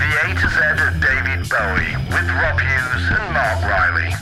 The 0.00 0.06
A 0.06 0.34
to 0.34 0.48
Z 0.48 0.56
of 0.86 0.94
David 1.02 1.46
Bowie 1.50 1.94
with 2.08 2.28
Rob 2.30 2.58
Hughes 2.58 3.04
and 3.10 3.34
Mark 3.34 3.60
Riley. 3.62 4.14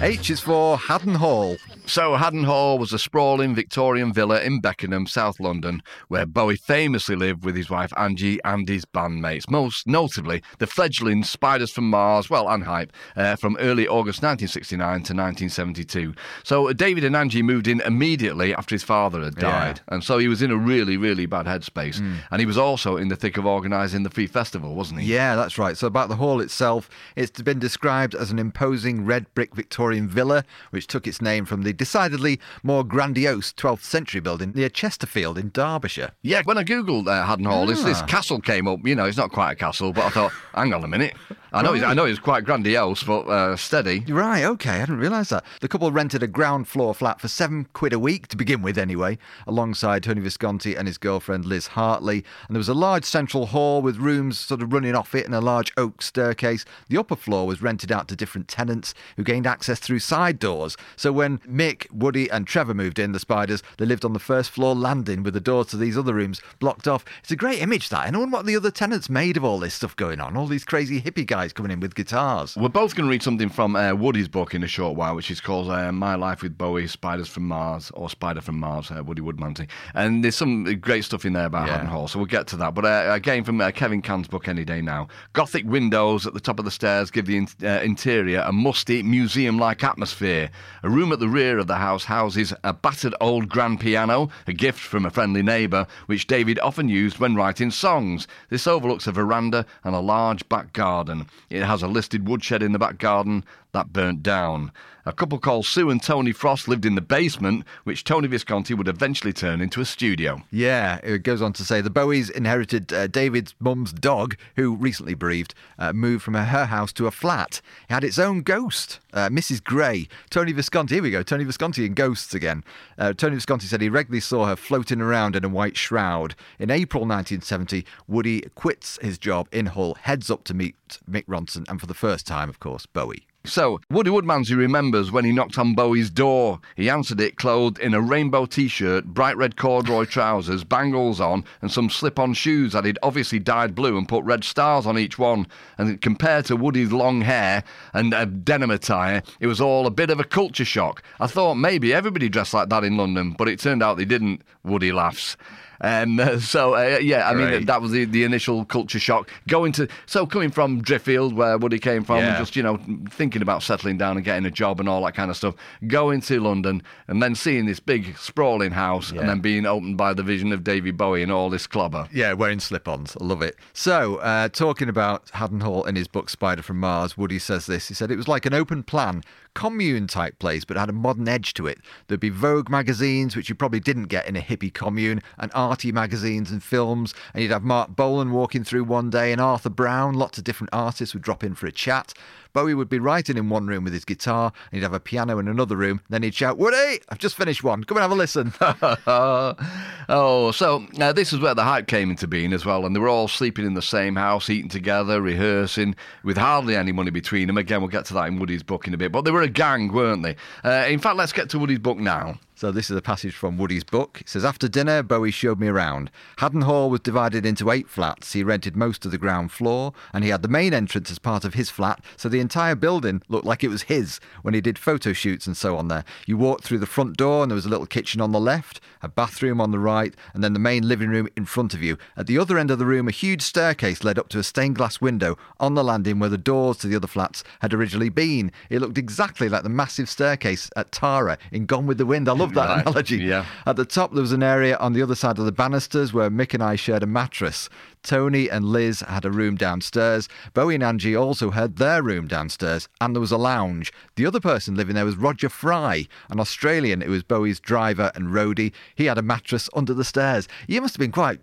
H 0.00 0.30
is 0.30 0.38
for 0.38 0.78
Haddon 0.78 1.16
Hall. 1.16 1.56
So, 1.86 2.14
Haddon 2.14 2.44
Hall 2.44 2.78
was 2.78 2.94
a 2.94 2.98
sprawling 2.98 3.54
Victorian 3.54 4.10
villa 4.10 4.40
in 4.40 4.60
Beckenham, 4.60 5.06
South 5.06 5.38
London, 5.38 5.82
where 6.08 6.24
Bowie 6.24 6.56
famously 6.56 7.14
lived 7.14 7.44
with 7.44 7.54
his 7.54 7.68
wife 7.68 7.92
Angie 7.94 8.42
and 8.42 8.66
his 8.66 8.86
bandmates, 8.86 9.50
most 9.50 9.86
notably 9.86 10.42
the 10.58 10.66
fledgling 10.66 11.24
Spiders 11.24 11.70
from 11.70 11.90
Mars, 11.90 12.30
well, 12.30 12.48
and 12.48 12.64
Hype, 12.64 12.90
uh, 13.16 13.36
from 13.36 13.58
early 13.60 13.86
August 13.86 14.22
1969 14.22 14.78
to 14.78 15.12
1972. 15.12 16.14
So, 16.42 16.72
David 16.72 17.04
and 17.04 17.14
Angie 17.14 17.42
moved 17.42 17.68
in 17.68 17.82
immediately 17.82 18.54
after 18.54 18.74
his 18.74 18.82
father 18.82 19.22
had 19.22 19.34
died, 19.34 19.82
and 19.88 20.02
so 20.02 20.16
he 20.16 20.26
was 20.28 20.40
in 20.40 20.50
a 20.50 20.56
really, 20.56 20.96
really 20.96 21.26
bad 21.26 21.44
headspace. 21.44 22.00
And 22.30 22.40
he 22.40 22.46
was 22.46 22.56
also 22.56 22.96
in 22.96 23.08
the 23.08 23.16
thick 23.16 23.36
of 23.36 23.44
organising 23.44 24.04
the 24.04 24.10
Free 24.10 24.26
Festival, 24.26 24.74
wasn't 24.74 25.00
he? 25.00 25.12
Yeah, 25.12 25.36
that's 25.36 25.58
right. 25.58 25.76
So, 25.76 25.86
about 25.86 26.08
the 26.08 26.16
hall 26.16 26.40
itself, 26.40 26.88
it's 27.14 27.42
been 27.42 27.58
described 27.58 28.14
as 28.14 28.30
an 28.30 28.38
imposing 28.38 29.04
red 29.04 29.26
brick 29.34 29.54
Victorian 29.54 30.08
villa, 30.08 30.44
which 30.70 30.86
took 30.86 31.06
its 31.06 31.20
name 31.20 31.44
from 31.44 31.60
the 31.60 31.73
decidedly 31.74 32.40
more 32.62 32.84
grandiose 32.84 33.52
12th 33.52 33.82
century 33.82 34.20
building 34.20 34.52
near 34.54 34.68
Chesterfield 34.68 35.36
in 35.38 35.50
Derbyshire. 35.50 36.12
Yeah, 36.22 36.42
when 36.44 36.56
I 36.58 36.64
googled 36.64 37.06
uh, 37.08 37.24
Haddon 37.26 37.44
Hall, 37.46 37.66
this, 37.66 37.82
this 37.82 38.00
Ah. 38.00 38.06
castle 38.06 38.40
came 38.40 38.66
up. 38.66 38.80
You 38.84 38.94
know, 38.94 39.04
it's 39.04 39.16
not 39.18 39.30
quite 39.32 39.52
a 39.52 39.56
castle, 39.56 39.92
but 39.92 40.04
I 40.04 40.10
thought, 40.10 40.32
hang 40.54 40.72
on 40.72 40.82
a 40.84 40.88
minute. 40.88 41.14
I 41.54 41.62
know, 41.62 41.72
it's, 41.72 41.84
I 41.84 41.94
know 41.94 42.04
it's 42.04 42.18
quite 42.18 42.44
grandiose, 42.44 43.04
but 43.04 43.28
uh, 43.28 43.56
steady. 43.56 44.00
Right, 44.08 44.42
okay, 44.42 44.70
I 44.70 44.80
didn't 44.80 44.98
realise 44.98 45.28
that. 45.28 45.44
The 45.60 45.68
couple 45.68 45.92
rented 45.92 46.20
a 46.20 46.26
ground 46.26 46.66
floor 46.66 46.94
flat 46.94 47.20
for 47.20 47.28
seven 47.28 47.68
quid 47.72 47.92
a 47.92 47.98
week, 48.00 48.26
to 48.28 48.36
begin 48.36 48.60
with 48.60 48.76
anyway, 48.76 49.18
alongside 49.46 50.02
Tony 50.02 50.20
Visconti 50.20 50.74
and 50.74 50.88
his 50.88 50.98
girlfriend 50.98 51.44
Liz 51.44 51.68
Hartley. 51.68 52.24
And 52.48 52.56
there 52.56 52.58
was 52.58 52.68
a 52.68 52.74
large 52.74 53.04
central 53.04 53.46
hall 53.46 53.82
with 53.82 53.98
rooms 53.98 54.36
sort 54.36 54.62
of 54.62 54.72
running 54.72 54.96
off 54.96 55.14
it 55.14 55.26
and 55.26 55.34
a 55.34 55.40
large 55.40 55.72
oak 55.76 56.02
staircase. 56.02 56.64
The 56.88 56.98
upper 56.98 57.14
floor 57.14 57.46
was 57.46 57.62
rented 57.62 57.92
out 57.92 58.08
to 58.08 58.16
different 58.16 58.48
tenants 58.48 58.92
who 59.16 59.22
gained 59.22 59.46
access 59.46 59.78
through 59.78 60.00
side 60.00 60.40
doors. 60.40 60.76
So 60.96 61.12
when 61.12 61.38
Mick, 61.38 61.88
Woody, 61.92 62.28
and 62.30 62.48
Trevor 62.48 62.74
moved 62.74 62.98
in, 62.98 63.12
the 63.12 63.20
Spiders, 63.20 63.62
they 63.78 63.86
lived 63.86 64.04
on 64.04 64.12
the 64.12 64.18
first 64.18 64.50
floor 64.50 64.74
landing 64.74 65.22
with 65.22 65.34
the 65.34 65.40
doors 65.40 65.68
to 65.68 65.76
these 65.76 65.96
other 65.96 66.14
rooms 66.14 66.42
blocked 66.58 66.88
off. 66.88 67.04
It's 67.20 67.30
a 67.30 67.36
great 67.36 67.62
image, 67.62 67.90
that. 67.90 68.08
And 68.08 68.16
I 68.16 68.18
wonder 68.18 68.38
what 68.38 68.46
the 68.46 68.56
other 68.56 68.72
tenants 68.72 69.08
made 69.08 69.36
of 69.36 69.44
all 69.44 69.60
this 69.60 69.74
stuff 69.74 69.94
going 69.94 70.20
on. 70.20 70.36
All 70.36 70.48
these 70.48 70.64
crazy 70.64 71.00
hippie 71.00 71.24
guys 71.24 71.43
coming 71.52 71.72
in 71.72 71.80
with 71.80 71.94
guitars. 71.94 72.56
We're 72.56 72.68
both 72.68 72.94
going 72.94 73.06
to 73.06 73.10
read 73.10 73.22
something 73.22 73.48
from 73.48 73.76
uh, 73.76 73.94
Woody's 73.94 74.28
book 74.28 74.54
in 74.54 74.62
a 74.62 74.68
short 74.68 74.96
while, 74.96 75.14
which 75.14 75.30
is 75.30 75.40
called 75.40 75.70
uh, 75.70 75.92
My 75.92 76.14
Life 76.14 76.42
with 76.42 76.56
Bowie, 76.56 76.86
Spiders 76.86 77.28
from 77.28 77.44
Mars, 77.48 77.90
or 77.94 78.08
Spider 78.08 78.40
from 78.40 78.58
Mars, 78.58 78.90
uh, 78.90 79.02
Woody 79.04 79.22
Woodmansey. 79.22 79.68
And 79.94 80.24
there's 80.24 80.36
some 80.36 80.64
great 80.80 81.04
stuff 81.04 81.24
in 81.24 81.32
there 81.32 81.46
about 81.46 81.66
Yeah. 81.66 81.72
Haddon 81.74 81.88
Hall, 81.88 82.08
so 82.08 82.18
we'll 82.18 82.26
get 82.26 82.46
to 82.48 82.56
that. 82.56 82.74
But 82.74 82.84
uh, 82.84 83.12
again, 83.12 83.44
from 83.44 83.60
uh, 83.60 83.70
Kevin 83.70 84.02
Cann's 84.02 84.28
book, 84.28 84.48
Any 84.48 84.64
Day 84.64 84.80
Now. 84.80 85.08
Gothic 85.32 85.64
windows 85.66 86.26
at 86.26 86.34
the 86.34 86.40
top 86.40 86.58
of 86.58 86.64
the 86.64 86.70
stairs 86.70 87.10
give 87.10 87.26
the 87.26 87.36
in- 87.36 87.48
uh, 87.62 87.80
interior 87.82 88.42
a 88.46 88.52
musty, 88.52 89.02
museum 89.02 89.58
like 89.58 89.84
atmosphere. 89.84 90.50
A 90.82 90.88
room 90.90 91.12
at 91.12 91.18
the 91.20 91.28
rear 91.28 91.58
of 91.58 91.66
the 91.66 91.76
house 91.76 92.04
houses 92.04 92.52
a 92.62 92.72
battered 92.72 93.14
old 93.20 93.48
grand 93.48 93.80
piano, 93.80 94.28
a 94.46 94.52
gift 94.52 94.80
from 94.80 95.04
a 95.04 95.10
friendly 95.10 95.42
neighbour, 95.42 95.86
which 96.06 96.26
David 96.26 96.58
often 96.60 96.88
used 96.88 97.18
when 97.18 97.34
writing 97.34 97.70
songs. 97.70 98.26
This 98.50 98.66
overlooks 98.66 99.06
a 99.06 99.12
veranda 99.12 99.66
and 99.82 99.94
a 99.94 100.00
large 100.00 100.48
back 100.48 100.72
garden. 100.72 101.26
It 101.50 101.62
has 101.62 101.82
a 101.82 101.88
listed 101.88 102.28
woodshed 102.28 102.62
in 102.62 102.72
the 102.72 102.78
back 102.78 102.98
garden. 102.98 103.44
That 103.74 103.92
burnt 103.92 104.22
down. 104.22 104.72
A 105.06 105.12
couple 105.12 105.38
called 105.38 105.66
Sue 105.66 105.90
and 105.90 106.02
Tony 106.02 106.32
Frost 106.32 106.66
lived 106.66 106.86
in 106.86 106.94
the 106.94 107.02
basement, 107.02 107.66
which 107.82 108.04
Tony 108.04 108.26
Visconti 108.26 108.72
would 108.72 108.88
eventually 108.88 109.34
turn 109.34 109.60
into 109.60 109.82
a 109.82 109.84
studio. 109.84 110.40
Yeah, 110.50 110.98
it 111.02 111.24
goes 111.24 111.42
on 111.42 111.52
to 111.54 111.64
say 111.64 111.82
the 111.82 111.90
Bowies 111.90 112.30
inherited 112.30 112.90
uh, 112.90 113.06
David's 113.08 113.54
mum's 113.60 113.92
dog, 113.92 114.38
who 114.56 114.74
recently 114.74 115.12
bereaved, 115.12 115.54
uh, 115.78 115.92
moved 115.92 116.22
from 116.22 116.32
her 116.32 116.64
house 116.64 116.90
to 116.94 117.06
a 117.06 117.10
flat. 117.10 117.60
It 117.90 117.92
had 117.92 118.02
its 118.02 118.18
own 118.18 118.40
ghost, 118.40 118.98
uh, 119.12 119.28
Mrs. 119.28 119.62
Gray. 119.62 120.08
Tony 120.30 120.52
Visconti, 120.52 120.94
here 120.94 121.02
we 121.02 121.10
go, 121.10 121.22
Tony 121.22 121.44
Visconti 121.44 121.84
and 121.84 121.94
ghosts 121.94 122.32
again. 122.32 122.64
Uh, 122.96 123.12
Tony 123.12 123.34
Visconti 123.34 123.66
said 123.66 123.82
he 123.82 123.90
regularly 123.90 124.20
saw 124.20 124.46
her 124.46 124.56
floating 124.56 125.02
around 125.02 125.36
in 125.36 125.44
a 125.44 125.50
white 125.50 125.76
shroud. 125.76 126.34
In 126.58 126.70
April 126.70 127.02
1970, 127.02 127.84
Woody 128.08 128.40
quits 128.54 128.98
his 129.02 129.18
job 129.18 129.48
in 129.52 129.66
Hull, 129.66 129.96
heads 130.00 130.30
up 130.30 130.44
to 130.44 130.54
meet 130.54 130.76
Mick 131.06 131.26
Ronson, 131.26 131.68
and 131.68 131.78
for 131.78 131.86
the 131.86 131.92
first 131.92 132.26
time, 132.26 132.48
of 132.48 132.58
course, 132.58 132.86
Bowie. 132.86 133.26
So, 133.46 133.78
Woody 133.90 134.10
Woodmansey 134.10 134.56
remembers 134.56 135.12
when 135.12 135.26
he 135.26 135.30
knocked 135.30 135.58
on 135.58 135.74
Bowie's 135.74 136.08
door. 136.08 136.60
He 136.76 136.88
answered 136.88 137.20
it 137.20 137.36
clothed 137.36 137.78
in 137.78 137.92
a 137.92 138.00
rainbow 138.00 138.46
t 138.46 138.68
shirt, 138.68 139.04
bright 139.04 139.36
red 139.36 139.56
corduroy 139.56 140.06
trousers, 140.06 140.64
bangles 140.64 141.20
on, 141.20 141.44
and 141.60 141.70
some 141.70 141.90
slip 141.90 142.18
on 142.18 142.32
shoes 142.32 142.72
that 142.72 142.86
he'd 142.86 142.98
obviously 143.02 143.38
dyed 143.38 143.74
blue 143.74 143.98
and 143.98 144.08
put 144.08 144.24
red 144.24 144.44
stars 144.44 144.86
on 144.86 144.98
each 144.98 145.18
one. 145.18 145.46
And 145.76 146.00
compared 146.00 146.46
to 146.46 146.56
Woody's 146.56 146.90
long 146.90 147.20
hair 147.20 147.64
and 147.92 148.14
a 148.14 148.24
denim 148.24 148.70
attire, 148.70 149.22
it 149.40 149.46
was 149.46 149.60
all 149.60 149.86
a 149.86 149.90
bit 149.90 150.08
of 150.08 150.18
a 150.18 150.24
culture 150.24 150.64
shock. 150.64 151.02
I 151.20 151.26
thought 151.26 151.56
maybe 151.56 151.92
everybody 151.92 152.30
dressed 152.30 152.54
like 152.54 152.70
that 152.70 152.82
in 152.82 152.96
London, 152.96 153.32
but 153.36 153.50
it 153.50 153.60
turned 153.60 153.82
out 153.82 153.98
they 153.98 154.06
didn't. 154.06 154.40
Woody 154.64 154.90
laughs. 154.90 155.36
Um, 155.80 156.20
so 156.40 156.74
uh, 156.74 156.98
yeah, 157.00 157.28
I 157.28 157.34
mean 157.34 157.48
Great. 157.48 157.66
that 157.66 157.80
was 157.82 157.90
the, 157.92 158.04
the 158.04 158.24
initial 158.24 158.64
culture 158.64 158.98
shock. 158.98 159.28
Going 159.48 159.72
to 159.72 159.88
so 160.06 160.26
coming 160.26 160.50
from 160.50 160.82
Driffield, 160.82 161.34
where 161.34 161.58
Woody 161.58 161.78
came 161.78 162.04
from, 162.04 162.16
and 162.18 162.26
Yeah. 162.26 162.38
just 162.38 162.56
you 162.56 162.62
know 162.62 162.78
thinking 163.10 163.42
about 163.42 163.62
settling 163.62 163.98
down 163.98 164.16
and 164.16 164.24
getting 164.24 164.46
a 164.46 164.50
job 164.50 164.80
and 164.80 164.88
all 164.88 165.04
that 165.04 165.14
kind 165.14 165.30
of 165.30 165.36
stuff. 165.36 165.54
Going 165.86 166.20
to 166.22 166.40
London 166.40 166.82
and 167.08 167.22
then 167.22 167.34
seeing 167.34 167.66
this 167.66 167.80
big 167.80 168.16
sprawling 168.16 168.72
house, 168.72 169.12
Yeah. 169.12 169.20
and 169.20 169.28
then 169.28 169.40
being 169.40 169.66
opened 169.66 169.96
by 169.96 170.14
the 170.14 170.22
vision 170.22 170.52
of 170.52 170.64
David 170.64 170.96
Bowie 170.96 171.22
and 171.22 171.32
all 171.32 171.50
this 171.50 171.66
clobber. 171.66 172.08
Yeah, 172.12 172.32
wearing 172.34 172.60
slip 172.60 172.86
ons. 172.88 173.16
I 173.20 173.24
love 173.24 173.42
it. 173.42 173.56
So, 173.72 174.16
uh, 174.16 174.48
talking 174.48 174.88
about 174.88 175.30
Haddon 175.34 175.60
Hall 175.60 175.84
in 175.84 175.96
his 175.96 176.08
book 176.08 176.30
Spider 176.30 176.62
from 176.62 176.80
Mars, 176.80 177.16
Woody 177.16 177.38
says 177.38 177.66
this. 177.66 177.88
He 177.88 177.94
said 177.94 178.10
it 178.10 178.16
was 178.16 178.28
like 178.28 178.46
an 178.46 178.54
open 178.54 178.82
plan, 178.82 179.22
commune 179.54 180.06
type 180.06 180.38
place, 180.38 180.64
but 180.64 180.76
had 180.76 180.88
a 180.88 180.92
modern 180.92 181.28
edge 181.28 181.54
to 181.54 181.66
it. 181.66 181.78
There'd 182.06 182.20
be 182.20 182.28
Vogue 182.28 182.68
magazines, 182.68 183.36
which 183.36 183.48
you 183.48 183.54
probably 183.54 183.80
didn't 183.80 184.04
get 184.04 184.26
in 184.26 184.36
a 184.36 184.40
hippie 184.40 184.72
commune, 184.72 185.22
and 185.38 185.50
arty 185.54 185.92
magazines 185.92 186.50
and 186.50 186.62
films. 186.62 187.14
And 187.32 187.42
you'd 187.42 187.52
have 187.52 187.62
Marc 187.62 187.96
Bolan 187.96 188.32
walking 188.32 188.64
through 188.64 188.84
one 188.84 189.10
day, 189.10 189.32
and 189.32 189.40
Arthur 189.40 189.70
Brown. 189.70 190.14
Lots 190.14 190.38
of 190.38 190.44
different 190.44 190.70
artists 190.72 191.14
would 191.14 191.22
drop 191.22 191.42
in 191.44 191.54
for 191.54 191.66
a 191.66 191.72
chat. 191.72 192.14
Bowie 192.54 192.74
would 192.74 192.88
be 192.88 193.00
writing 193.00 193.36
in 193.36 193.48
one 193.48 193.66
room 193.66 193.82
with 193.82 193.92
his 193.92 194.04
guitar, 194.04 194.52
and 194.70 194.78
he'd 194.78 194.84
have 194.84 194.94
a 194.94 195.00
piano 195.00 195.40
in 195.40 195.48
another 195.48 195.76
room. 195.76 196.00
Then 196.08 196.22
he'd 196.22 196.36
shout, 196.36 196.56
Woody, 196.56 197.00
I've 197.08 197.18
just 197.18 197.34
finished 197.34 197.64
one. 197.64 197.82
Come 197.82 197.96
and 197.96 198.02
have 198.02 198.12
a 198.12 198.14
listen. 198.14 198.52
oh, 198.60 200.52
so 200.52 200.86
uh, 201.00 201.12
this 201.12 201.32
is 201.32 201.40
where 201.40 201.56
the 201.56 201.64
hype 201.64 201.88
came 201.88 202.10
into 202.10 202.28
being 202.28 202.52
as 202.52 202.64
well, 202.64 202.86
and 202.86 202.94
they 202.94 203.00
were 203.00 203.08
all 203.08 203.26
sleeping 203.26 203.66
in 203.66 203.74
the 203.74 203.82
same 203.82 204.14
house, 204.14 204.48
eating 204.48 204.68
together, 204.68 205.20
rehearsing, 205.20 205.96
with 206.22 206.36
hardly 206.36 206.76
any 206.76 206.92
money 206.92 207.10
between 207.10 207.48
them. 207.48 207.58
Again, 207.58 207.80
we'll 207.80 207.88
get 207.88 208.04
to 208.06 208.14
that 208.14 208.28
in 208.28 208.38
Woody's 208.38 208.62
book 208.62 208.86
in 208.86 208.94
a 208.94 208.96
bit, 208.96 209.10
but 209.10 209.22
they 209.22 209.32
were 209.32 209.42
a 209.44 209.48
gang, 209.48 209.92
weren't 209.92 210.22
they? 210.24 210.36
Uh, 210.64 210.86
in 210.88 210.98
fact, 210.98 211.16
let's 211.16 211.32
get 211.32 211.50
to 211.50 211.58
Woody's 211.58 211.78
book 211.78 211.98
now. 211.98 212.38
So 212.64 212.72
this 212.72 212.88
is 212.88 212.96
a 212.96 213.02
passage 213.02 213.34
from 213.34 213.58
Woody's 213.58 213.84
book. 213.84 214.22
It 214.22 214.30
says, 214.30 214.42
After 214.42 214.68
dinner, 214.68 215.02
Bowie 215.02 215.30
showed 215.30 215.60
me 215.60 215.68
around. 215.68 216.10
Haddon 216.38 216.62
Hall 216.62 216.88
was 216.88 217.00
divided 217.00 217.44
into 217.44 217.70
eight 217.70 217.90
flats. 217.90 218.32
He 218.32 218.42
rented 218.42 218.74
most 218.74 219.04
of 219.04 219.10
the 219.10 219.18
ground 219.18 219.52
floor, 219.52 219.92
and 220.14 220.24
he 220.24 220.30
had 220.30 220.40
the 220.40 220.48
main 220.48 220.72
entrance 220.72 221.10
as 221.10 221.18
part 221.18 221.44
of 221.44 221.52
his 221.52 221.68
flat, 221.68 222.02
so 222.16 222.30
the 222.30 222.40
entire 222.40 222.74
building 222.74 223.20
looked 223.28 223.44
like 223.44 223.62
it 223.62 223.68
was 223.68 223.82
his 223.82 224.18
when 224.40 224.54
he 224.54 224.62
did 224.62 224.78
photo 224.78 225.12
shoots 225.12 225.46
and 225.46 225.58
so 225.58 225.76
on 225.76 225.88
there. 225.88 226.06
You 226.26 226.38
walked 226.38 226.64
through 226.64 226.78
the 226.78 226.86
front 226.86 227.18
door, 227.18 227.42
and 227.42 227.50
there 227.50 227.54
was 227.54 227.66
a 227.66 227.68
little 227.68 227.84
kitchen 227.84 228.22
on 228.22 228.32
the 228.32 228.40
left, 228.40 228.80
a 229.02 229.08
bathroom 229.08 229.60
on 229.60 229.70
the 229.70 229.78
right, 229.78 230.14
and 230.32 230.42
then 230.42 230.54
the 230.54 230.58
main 230.58 230.88
living 230.88 231.10
room 231.10 231.28
in 231.36 231.44
front 231.44 231.74
of 231.74 231.82
you. 231.82 231.98
At 232.16 232.28
the 232.28 232.38
other 232.38 232.56
end 232.56 232.70
of 232.70 232.78
the 232.78 232.86
room, 232.86 233.08
a 233.08 233.10
huge 233.10 233.42
staircase 233.42 234.02
led 234.02 234.18
up 234.18 234.30
to 234.30 234.38
a 234.38 234.42
stained 234.42 234.76
glass 234.76 235.02
window 235.02 235.36
on 235.60 235.74
the 235.74 235.84
landing 235.84 236.18
where 236.18 236.30
the 236.30 236.38
doors 236.38 236.78
to 236.78 236.86
the 236.86 236.96
other 236.96 237.06
flats 237.06 237.44
had 237.60 237.74
originally 237.74 238.08
been. 238.08 238.50
It 238.70 238.80
looked 238.80 238.96
exactly 238.96 239.50
like 239.50 239.64
the 239.64 239.68
massive 239.68 240.08
staircase 240.08 240.70
at 240.74 240.92
Tara 240.92 241.36
in 241.52 241.66
Gone 241.66 241.86
with 241.86 241.98
the 241.98 242.06
Wind. 242.06 242.26
I 242.26 242.32
love 242.54 242.68
that 242.68 242.74
Right, 242.76 242.86
analogy. 242.86 243.16
yeah. 243.18 243.44
At 243.66 243.76
the 243.76 243.84
top, 243.84 244.12
there 244.12 244.20
was 244.22 244.32
an 244.32 244.42
area 244.42 244.76
on 244.78 244.92
the 244.92 245.02
other 245.02 245.14
side 245.14 245.38
of 245.38 245.44
the 245.44 245.52
banisters 245.52 246.12
where 246.12 246.30
Mick 246.30 246.54
and 246.54 246.62
I 246.62 246.76
shared 246.76 247.02
a 247.02 247.06
mattress. 247.06 247.68
Tony 248.02 248.50
and 248.50 248.64
Liz 248.66 249.00
had 249.00 249.24
a 249.24 249.30
room 249.30 249.56
downstairs. 249.56 250.28
Bowie 250.52 250.74
and 250.74 250.84
Angie 250.84 251.16
also 251.16 251.50
had 251.50 251.76
their 251.76 252.02
room 252.02 252.26
downstairs, 252.28 252.88
and 253.00 253.14
there 253.14 253.20
was 253.20 253.32
a 253.32 253.38
lounge. 253.38 253.92
The 254.16 254.26
other 254.26 254.40
person 254.40 254.74
living 254.74 254.94
there 254.94 255.04
was 255.06 255.16
Roger 255.16 255.48
Fry, 255.48 256.06
an 256.28 256.38
Australian 256.40 257.00
who 257.00 257.10
was 257.10 257.22
Bowie's 257.22 257.60
driver 257.60 258.10
and 258.14 258.28
roadie. 258.28 258.72
He 258.94 259.06
had 259.06 259.18
a 259.18 259.22
mattress 259.22 259.70
under 259.74 259.94
the 259.94 260.04
stairs. 260.04 260.48
You 260.68 260.80
must 260.82 260.94
have 260.94 261.00
been 261.00 261.12
quite, 261.12 261.40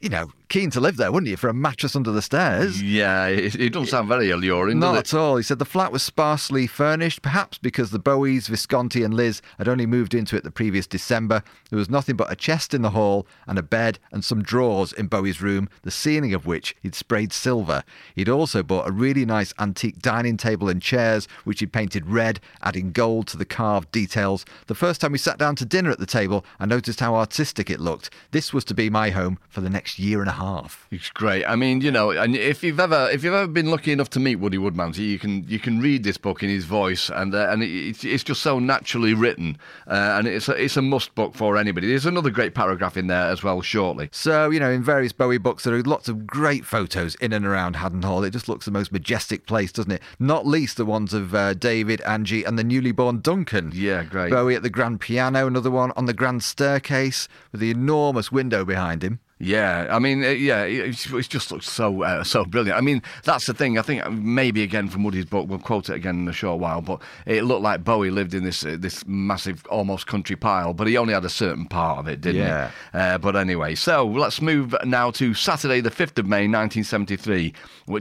you 0.00 0.08
know, 0.10 0.30
keen 0.52 0.68
to 0.68 0.80
live 0.80 0.98
there, 0.98 1.10
wouldn't 1.10 1.30
you, 1.30 1.36
for 1.38 1.48
a 1.48 1.54
mattress 1.54 1.96
under 1.96 2.12
the 2.12 2.20
stairs? 2.20 2.82
Yeah, 2.82 3.26
it, 3.26 3.54
it 3.54 3.72
doesn't 3.72 3.88
sound 3.88 4.06
very 4.06 4.28
alluring, 4.28 4.78
Not 4.78 4.96
at 4.96 5.14
all. 5.14 5.38
He 5.38 5.42
said 5.42 5.58
the 5.58 5.64
flat 5.64 5.90
was 5.90 6.02
sparsely 6.02 6.66
furnished, 6.66 7.22
perhaps 7.22 7.56
because 7.56 7.90
the 7.90 7.98
Bowies, 7.98 8.48
Visconti, 8.48 9.02
and 9.02 9.14
Liz 9.14 9.40
had 9.56 9.66
only 9.66 9.86
moved 9.86 10.12
into 10.12 10.36
it 10.36 10.44
the 10.44 10.50
previous 10.50 10.86
December. 10.86 11.42
There 11.70 11.78
was 11.78 11.88
nothing 11.88 12.16
but 12.16 12.30
a 12.30 12.36
chest 12.36 12.74
in 12.74 12.82
the 12.82 12.90
hall 12.90 13.26
and 13.46 13.58
a 13.58 13.62
bed 13.62 13.98
and 14.12 14.22
some 14.22 14.42
drawers 14.42 14.92
in 14.92 15.06
Bowie's 15.06 15.40
room, 15.40 15.70
the 15.84 15.90
ceiling 15.90 16.34
of 16.34 16.44
which 16.44 16.76
he'd 16.82 16.94
sprayed 16.94 17.32
silver. 17.32 17.82
He'd 18.14 18.28
also 18.28 18.62
bought 18.62 18.86
a 18.86 18.92
really 18.92 19.24
nice 19.24 19.54
antique 19.58 20.00
dining 20.02 20.36
table 20.36 20.68
and 20.68 20.82
chairs, 20.82 21.28
which 21.44 21.60
he'd 21.60 21.72
painted 21.72 22.06
red, 22.06 22.40
adding 22.60 22.92
gold 22.92 23.26
to 23.28 23.38
the 23.38 23.46
carved 23.46 23.90
details. 23.90 24.44
The 24.66 24.74
first 24.74 25.00
time 25.00 25.12
we 25.12 25.18
sat 25.18 25.38
down 25.38 25.56
to 25.56 25.64
dinner 25.64 25.90
at 25.90 25.98
the 25.98 26.04
table, 26.04 26.44
I 26.60 26.66
noticed 26.66 27.00
how 27.00 27.14
artistic 27.14 27.70
it 27.70 27.80
looked. 27.80 28.10
This 28.32 28.52
was 28.52 28.66
to 28.66 28.74
be 28.74 28.90
my 28.90 29.08
home 29.08 29.38
for 29.48 29.62
the 29.62 29.70
next 29.70 29.98
year 29.98 30.20
and 30.20 30.28
a 30.28 30.32
half. 30.32 30.41
It's 30.90 31.10
great. 31.10 31.44
I 31.46 31.56
mean, 31.56 31.80
you 31.80 31.90
know, 31.90 32.10
and 32.10 32.34
if 32.34 32.62
you've 32.62 32.80
ever 32.80 33.08
if 33.12 33.22
you've 33.22 33.34
ever 33.34 33.46
been 33.46 33.70
lucky 33.70 33.92
enough 33.92 34.10
to 34.10 34.20
meet 34.20 34.36
Woody 34.36 34.58
Woodmansey, 34.58 34.98
you 34.98 35.18
can 35.18 35.44
you 35.48 35.58
can 35.58 35.80
read 35.80 36.04
this 36.04 36.16
book 36.16 36.42
in 36.42 36.48
his 36.48 36.64
voice, 36.64 37.10
and 37.10 37.34
uh, 37.34 37.48
and 37.50 37.62
it, 37.62 37.70
it's, 37.70 38.04
it's 38.04 38.24
just 38.24 38.42
so 38.42 38.58
naturally 38.58 39.14
written, 39.14 39.56
uh, 39.86 40.16
and 40.18 40.26
it's 40.26 40.48
a, 40.48 40.52
it's 40.52 40.76
a 40.76 40.82
must 40.82 41.14
book 41.14 41.34
for 41.34 41.56
anybody. 41.56 41.88
There's 41.88 42.06
another 42.06 42.30
great 42.30 42.54
paragraph 42.54 42.96
in 42.96 43.06
there 43.06 43.26
as 43.26 43.42
well. 43.42 43.62
Shortly, 43.62 44.08
So, 44.12 44.50
you 44.50 44.58
know, 44.60 44.70
in 44.70 44.82
various 44.82 45.12
Bowie 45.12 45.38
books, 45.38 45.64
there 45.64 45.74
are 45.74 45.82
lots 45.82 46.08
of 46.08 46.26
great 46.26 46.64
photos 46.64 47.14
in 47.16 47.32
and 47.32 47.46
around 47.46 47.76
Haddon 47.76 48.02
Hall. 48.02 48.24
It 48.24 48.32
just 48.32 48.48
looks 48.48 48.64
the 48.64 48.70
most 48.70 48.90
majestic 48.92 49.46
place, 49.46 49.70
doesn't 49.70 49.92
it? 49.92 50.02
Not 50.18 50.46
least 50.46 50.76
the 50.76 50.84
ones 50.84 51.14
of 51.14 51.34
uh, 51.34 51.54
David, 51.54 52.00
Angie, 52.02 52.44
and 52.44 52.58
the 52.58 52.64
newly 52.64 52.92
born 52.92 53.20
Duncan. 53.20 53.70
Yeah, 53.74 54.02
great. 54.04 54.30
Bowie 54.32 54.54
at 54.54 54.62
the 54.62 54.70
grand 54.70 55.00
piano, 55.00 55.46
another 55.46 55.70
one 55.70 55.92
on 55.96 56.06
the 56.06 56.14
grand 56.14 56.42
staircase 56.42 57.28
with 57.52 57.60
the 57.60 57.70
enormous 57.70 58.32
window 58.32 58.64
behind 58.64 59.02
him. 59.04 59.20
Yeah, 59.44 59.88
I 59.90 59.98
mean, 59.98 60.22
uh, 60.22 60.28
yeah, 60.28 60.62
it, 60.62 61.04
it 61.12 61.28
just 61.28 61.50
looks 61.50 61.68
so 61.68 62.04
uh, 62.04 62.22
so 62.22 62.44
brilliant. 62.44 62.78
I 62.78 62.80
mean, 62.80 63.02
that's 63.24 63.46
the 63.46 63.52
thing. 63.54 63.76
I 63.76 63.82
think 63.82 64.08
maybe 64.08 64.62
again 64.62 64.88
from 64.88 65.02
Woody's 65.02 65.24
book, 65.24 65.48
we'll 65.48 65.58
quote 65.58 65.88
it 65.90 65.94
again 65.96 66.20
in 66.20 66.28
a 66.28 66.32
short 66.32 66.60
while. 66.60 66.80
But 66.80 67.02
it 67.26 67.42
looked 67.42 67.62
like 67.62 67.82
Bowie 67.82 68.10
lived 68.12 68.34
in 68.34 68.44
this 68.44 68.64
uh, 68.64 68.76
this 68.78 69.04
massive, 69.04 69.66
almost 69.66 70.06
country 70.06 70.36
pile, 70.36 70.74
but 70.74 70.86
he 70.86 70.96
only 70.96 71.12
had 71.12 71.24
a 71.24 71.28
certain 71.28 71.66
part 71.66 71.98
of 71.98 72.06
it, 72.06 72.20
didn't 72.20 72.40
Yeah. 72.42 72.70
he? 72.92 72.98
Uh, 72.98 73.18
but 73.18 73.34
anyway, 73.34 73.74
so 73.74 74.06
let's 74.06 74.40
move 74.40 74.76
now 74.84 75.10
to 75.10 75.34
Saturday, 75.34 75.80
the 75.80 75.90
fifth 75.90 76.16
of 76.20 76.26
May, 76.26 76.46
nineteen 76.46 76.84
seventy 76.84 77.16
three. 77.16 77.52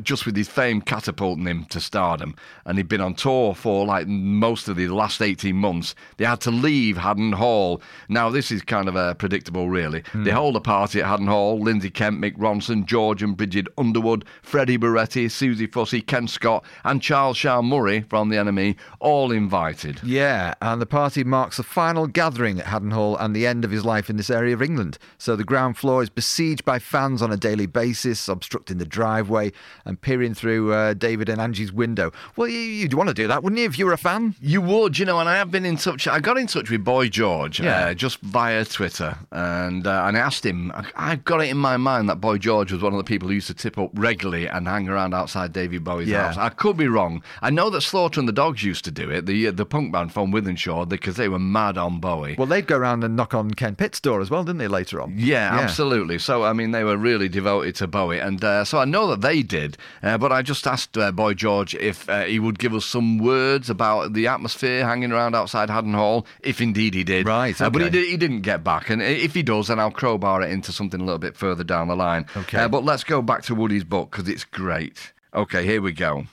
Just 0.03 0.27
with 0.27 0.35
his 0.37 0.47
fame 0.47 0.79
catapulting 0.79 1.47
him 1.47 1.65
to 1.71 1.79
stardom, 1.81 2.35
and 2.65 2.77
he'd 2.77 2.87
been 2.87 3.01
on 3.01 3.15
tour 3.15 3.55
for 3.55 3.83
like 3.87 4.05
most 4.07 4.67
of 4.69 4.75
the 4.75 4.87
last 4.89 5.19
eighteen 5.23 5.55
months. 5.55 5.95
They 6.17 6.25
had 6.25 6.39
to 6.41 6.51
leave 6.51 6.97
Haddon 6.97 7.31
Hall. 7.33 7.81
Now 8.09 8.29
this 8.29 8.51
is 8.51 8.61
kind 8.61 8.87
of 8.87 8.95
uh, 8.95 9.15
predictable, 9.15 9.71
really. 9.71 10.03
They 10.13 10.29
hold 10.29 10.55
a 10.55 10.61
party 10.61 11.01
at 11.01 11.07
Haddon 11.07 11.30
Hall. 11.31 11.59
Lindsay 11.59 11.89
Kemp, 11.89 12.19
Mick 12.23 12.37
Ronson, 12.37 12.85
George 12.85 13.23
and 13.23 13.35
Bridget 13.37 13.67
Underwood, 13.77 14.25
Freddie 14.41 14.77
Burretti, 14.77 15.25
Suzi 15.27 15.67
Fussey, 15.67 16.05
Ken 16.05 16.27
Scott, 16.27 16.63
and 16.83 17.01
Charles 17.01 17.37
Shaar 17.37 17.63
Murray 17.63 18.01
from 18.01 18.29
the 18.29 18.35
NME, 18.37 18.75
all 18.99 19.31
invited. 19.31 20.01
Yeah, 20.03 20.53
and 20.61 20.81
the 20.81 20.85
party 20.85 21.23
marks 21.23 21.57
the 21.57 21.63
final 21.63 22.07
gathering 22.07 22.59
at 22.59 22.65
Haddon 22.67 22.91
Hall 22.91 23.15
and 23.17 23.35
the 23.35 23.47
end 23.47 23.63
of 23.65 23.71
his 23.71 23.85
life 23.85 24.09
in 24.09 24.17
this 24.17 24.29
area 24.29 24.53
of 24.53 24.61
England. 24.61 24.97
So 25.17 25.35
the 25.35 25.43
ground 25.43 25.77
floor 25.77 26.03
is 26.03 26.09
besieged 26.09 26.65
by 26.65 26.79
fans 26.79 27.21
on 27.21 27.31
a 27.31 27.37
daily 27.37 27.65
basis, 27.65 28.27
obstructing 28.27 28.77
the 28.77 28.85
driveway 28.85 29.51
and 29.85 29.99
peering 30.01 30.33
through 30.33 30.73
uh, 30.73 30.93
David 30.93 31.29
and 31.29 31.39
Angie's 31.41 31.71
window. 31.71 32.11
Well, 32.35 32.47
you, 32.49 32.59
you'd 32.59 32.93
want 32.93 33.07
to 33.09 33.13
do 33.13 33.27
that, 33.27 33.43
wouldn't 33.43 33.59
you, 33.59 33.65
if 33.65 33.79
you 33.79 33.85
were 33.85 33.93
a 33.93 33.97
fan? 33.97 34.35
You 34.41 34.61
would, 34.61 34.99
you 34.99 35.05
know, 35.05 35.19
and 35.19 35.29
I 35.29 35.35
have 35.37 35.51
been 35.51 35.65
in 35.65 35.77
touch. 35.77 36.07
I 36.07 36.19
got 36.19 36.37
in 36.37 36.47
touch 36.47 36.69
with 36.69 36.83
Boy 36.83 37.07
George 37.09 37.59
Yeah. 37.59 37.85
uh, 37.87 37.93
just 37.93 38.19
via 38.21 38.65
Twitter, 38.65 39.17
and 39.31 39.85
uh, 39.87 40.03
and 40.07 40.17
I 40.17 40.19
asked 40.19 40.45
him. 40.45 40.71
I 40.95 41.10
I've 41.11 41.25
got 41.25 41.41
it 41.41 41.49
in 41.49 41.57
my 41.57 41.75
mind 41.75 42.07
that 42.09 42.21
Boy 42.21 42.37
George 42.37 42.71
was 42.71 42.81
one 42.81 42.93
of 42.93 42.97
the 42.97 43.03
people 43.03 43.27
who 43.27 43.33
used 43.33 43.47
to 43.47 43.53
tip 43.53 43.77
up 43.77 43.91
regularly 43.95 44.47
and 44.47 44.65
hang 44.65 44.87
around 44.87 45.13
outside 45.13 45.51
David 45.51 45.83
Bowie's 45.83 46.07
Yeah. 46.07 46.27
house. 46.27 46.37
I 46.37 46.47
could 46.49 46.77
be 46.77 46.87
wrong. 46.87 47.21
I 47.41 47.49
know 47.49 47.69
that 47.69 47.81
Slaughter 47.81 48.19
and 48.21 48.29
the 48.29 48.33
Dogs 48.33 48.63
used 48.63 48.85
to 48.85 48.91
do 48.91 49.09
it, 49.09 49.25
the 49.25 49.47
uh, 49.47 49.51
the 49.51 49.65
punk 49.65 49.91
band 49.91 50.13
from 50.13 50.31
Wythenshawe, 50.31 50.87
because 50.87 51.17
they 51.17 51.27
were 51.27 51.37
mad 51.39 51.77
on 51.77 51.99
Bowie. 51.99 52.35
Well, 52.37 52.47
they'd 52.47 52.65
go 52.65 52.77
around 52.77 53.03
and 53.03 53.17
knock 53.17 53.33
on 53.33 53.51
Ken 53.51 53.75
Pitt's 53.75 53.99
door 53.99 54.21
as 54.21 54.29
well, 54.29 54.45
didn't 54.45 54.59
they, 54.59 54.69
later 54.69 55.01
on? 55.01 55.13
Yeah, 55.17 55.49
absolutely. 55.59 56.17
So, 56.17 56.43
I 56.43 56.53
mean, 56.53 56.71
they 56.71 56.85
were 56.85 56.95
really 56.97 57.27
devoted 57.27 57.75
to 57.75 57.87
Bowie. 57.87 58.19
And 58.19 58.41
uh, 58.43 58.63
so 58.63 58.77
I 58.79 58.85
know 58.85 59.07
that 59.07 59.19
they 59.19 59.43
did. 59.43 59.77
Uh, 60.01 60.17
but 60.17 60.31
I 60.31 60.41
just 60.41 60.65
asked 60.65 60.97
uh, 60.97 61.11
Boy 61.11 61.33
George 61.33 61.75
if 61.75 62.07
uh, 62.09 62.23
he 62.23 62.39
would 62.39 62.57
give 62.57 62.73
us 62.73 62.85
some 62.85 63.17
words 63.17 63.69
about 63.69 64.13
the 64.13 64.27
atmosphere 64.27 64.85
hanging 64.85 65.11
around 65.11 65.35
outside 65.35 65.69
Haddon 65.69 65.93
Hall, 65.93 66.25
if 66.39 66.61
indeed 66.61 66.93
he 66.93 67.03
did. 67.03 67.25
Right, 67.25 67.59
Uh, 67.59 67.69
but 67.69 67.81
he, 67.81 67.89
did, 67.89 68.07
he 68.07 68.15
didn't 68.15 68.41
get 68.41 68.63
back. 68.63 68.89
And 68.89 69.01
if 69.01 69.33
he 69.33 69.43
does, 69.43 69.67
then 69.67 69.77
I'll 69.79 69.91
crowbar 69.91 70.41
it 70.43 70.51
into 70.51 70.71
something 70.71 71.00
a 71.01 71.05
little 71.05 71.19
bit 71.19 71.35
further 71.35 71.63
down 71.63 71.87
the 71.87 71.95
line. 71.95 72.25
Okay. 72.35 72.59
Uh, 72.59 72.67
but 72.67 72.83
let's 72.83 73.03
go 73.03 73.21
back 73.21 73.43
to 73.43 73.55
Woody's 73.55 73.83
book 73.83 74.11
because 74.11 74.27
it's 74.27 74.43
great. 74.43 75.13
Okay, 75.33 75.65
here 75.65 75.81
we 75.81 75.93
go. 75.93 76.25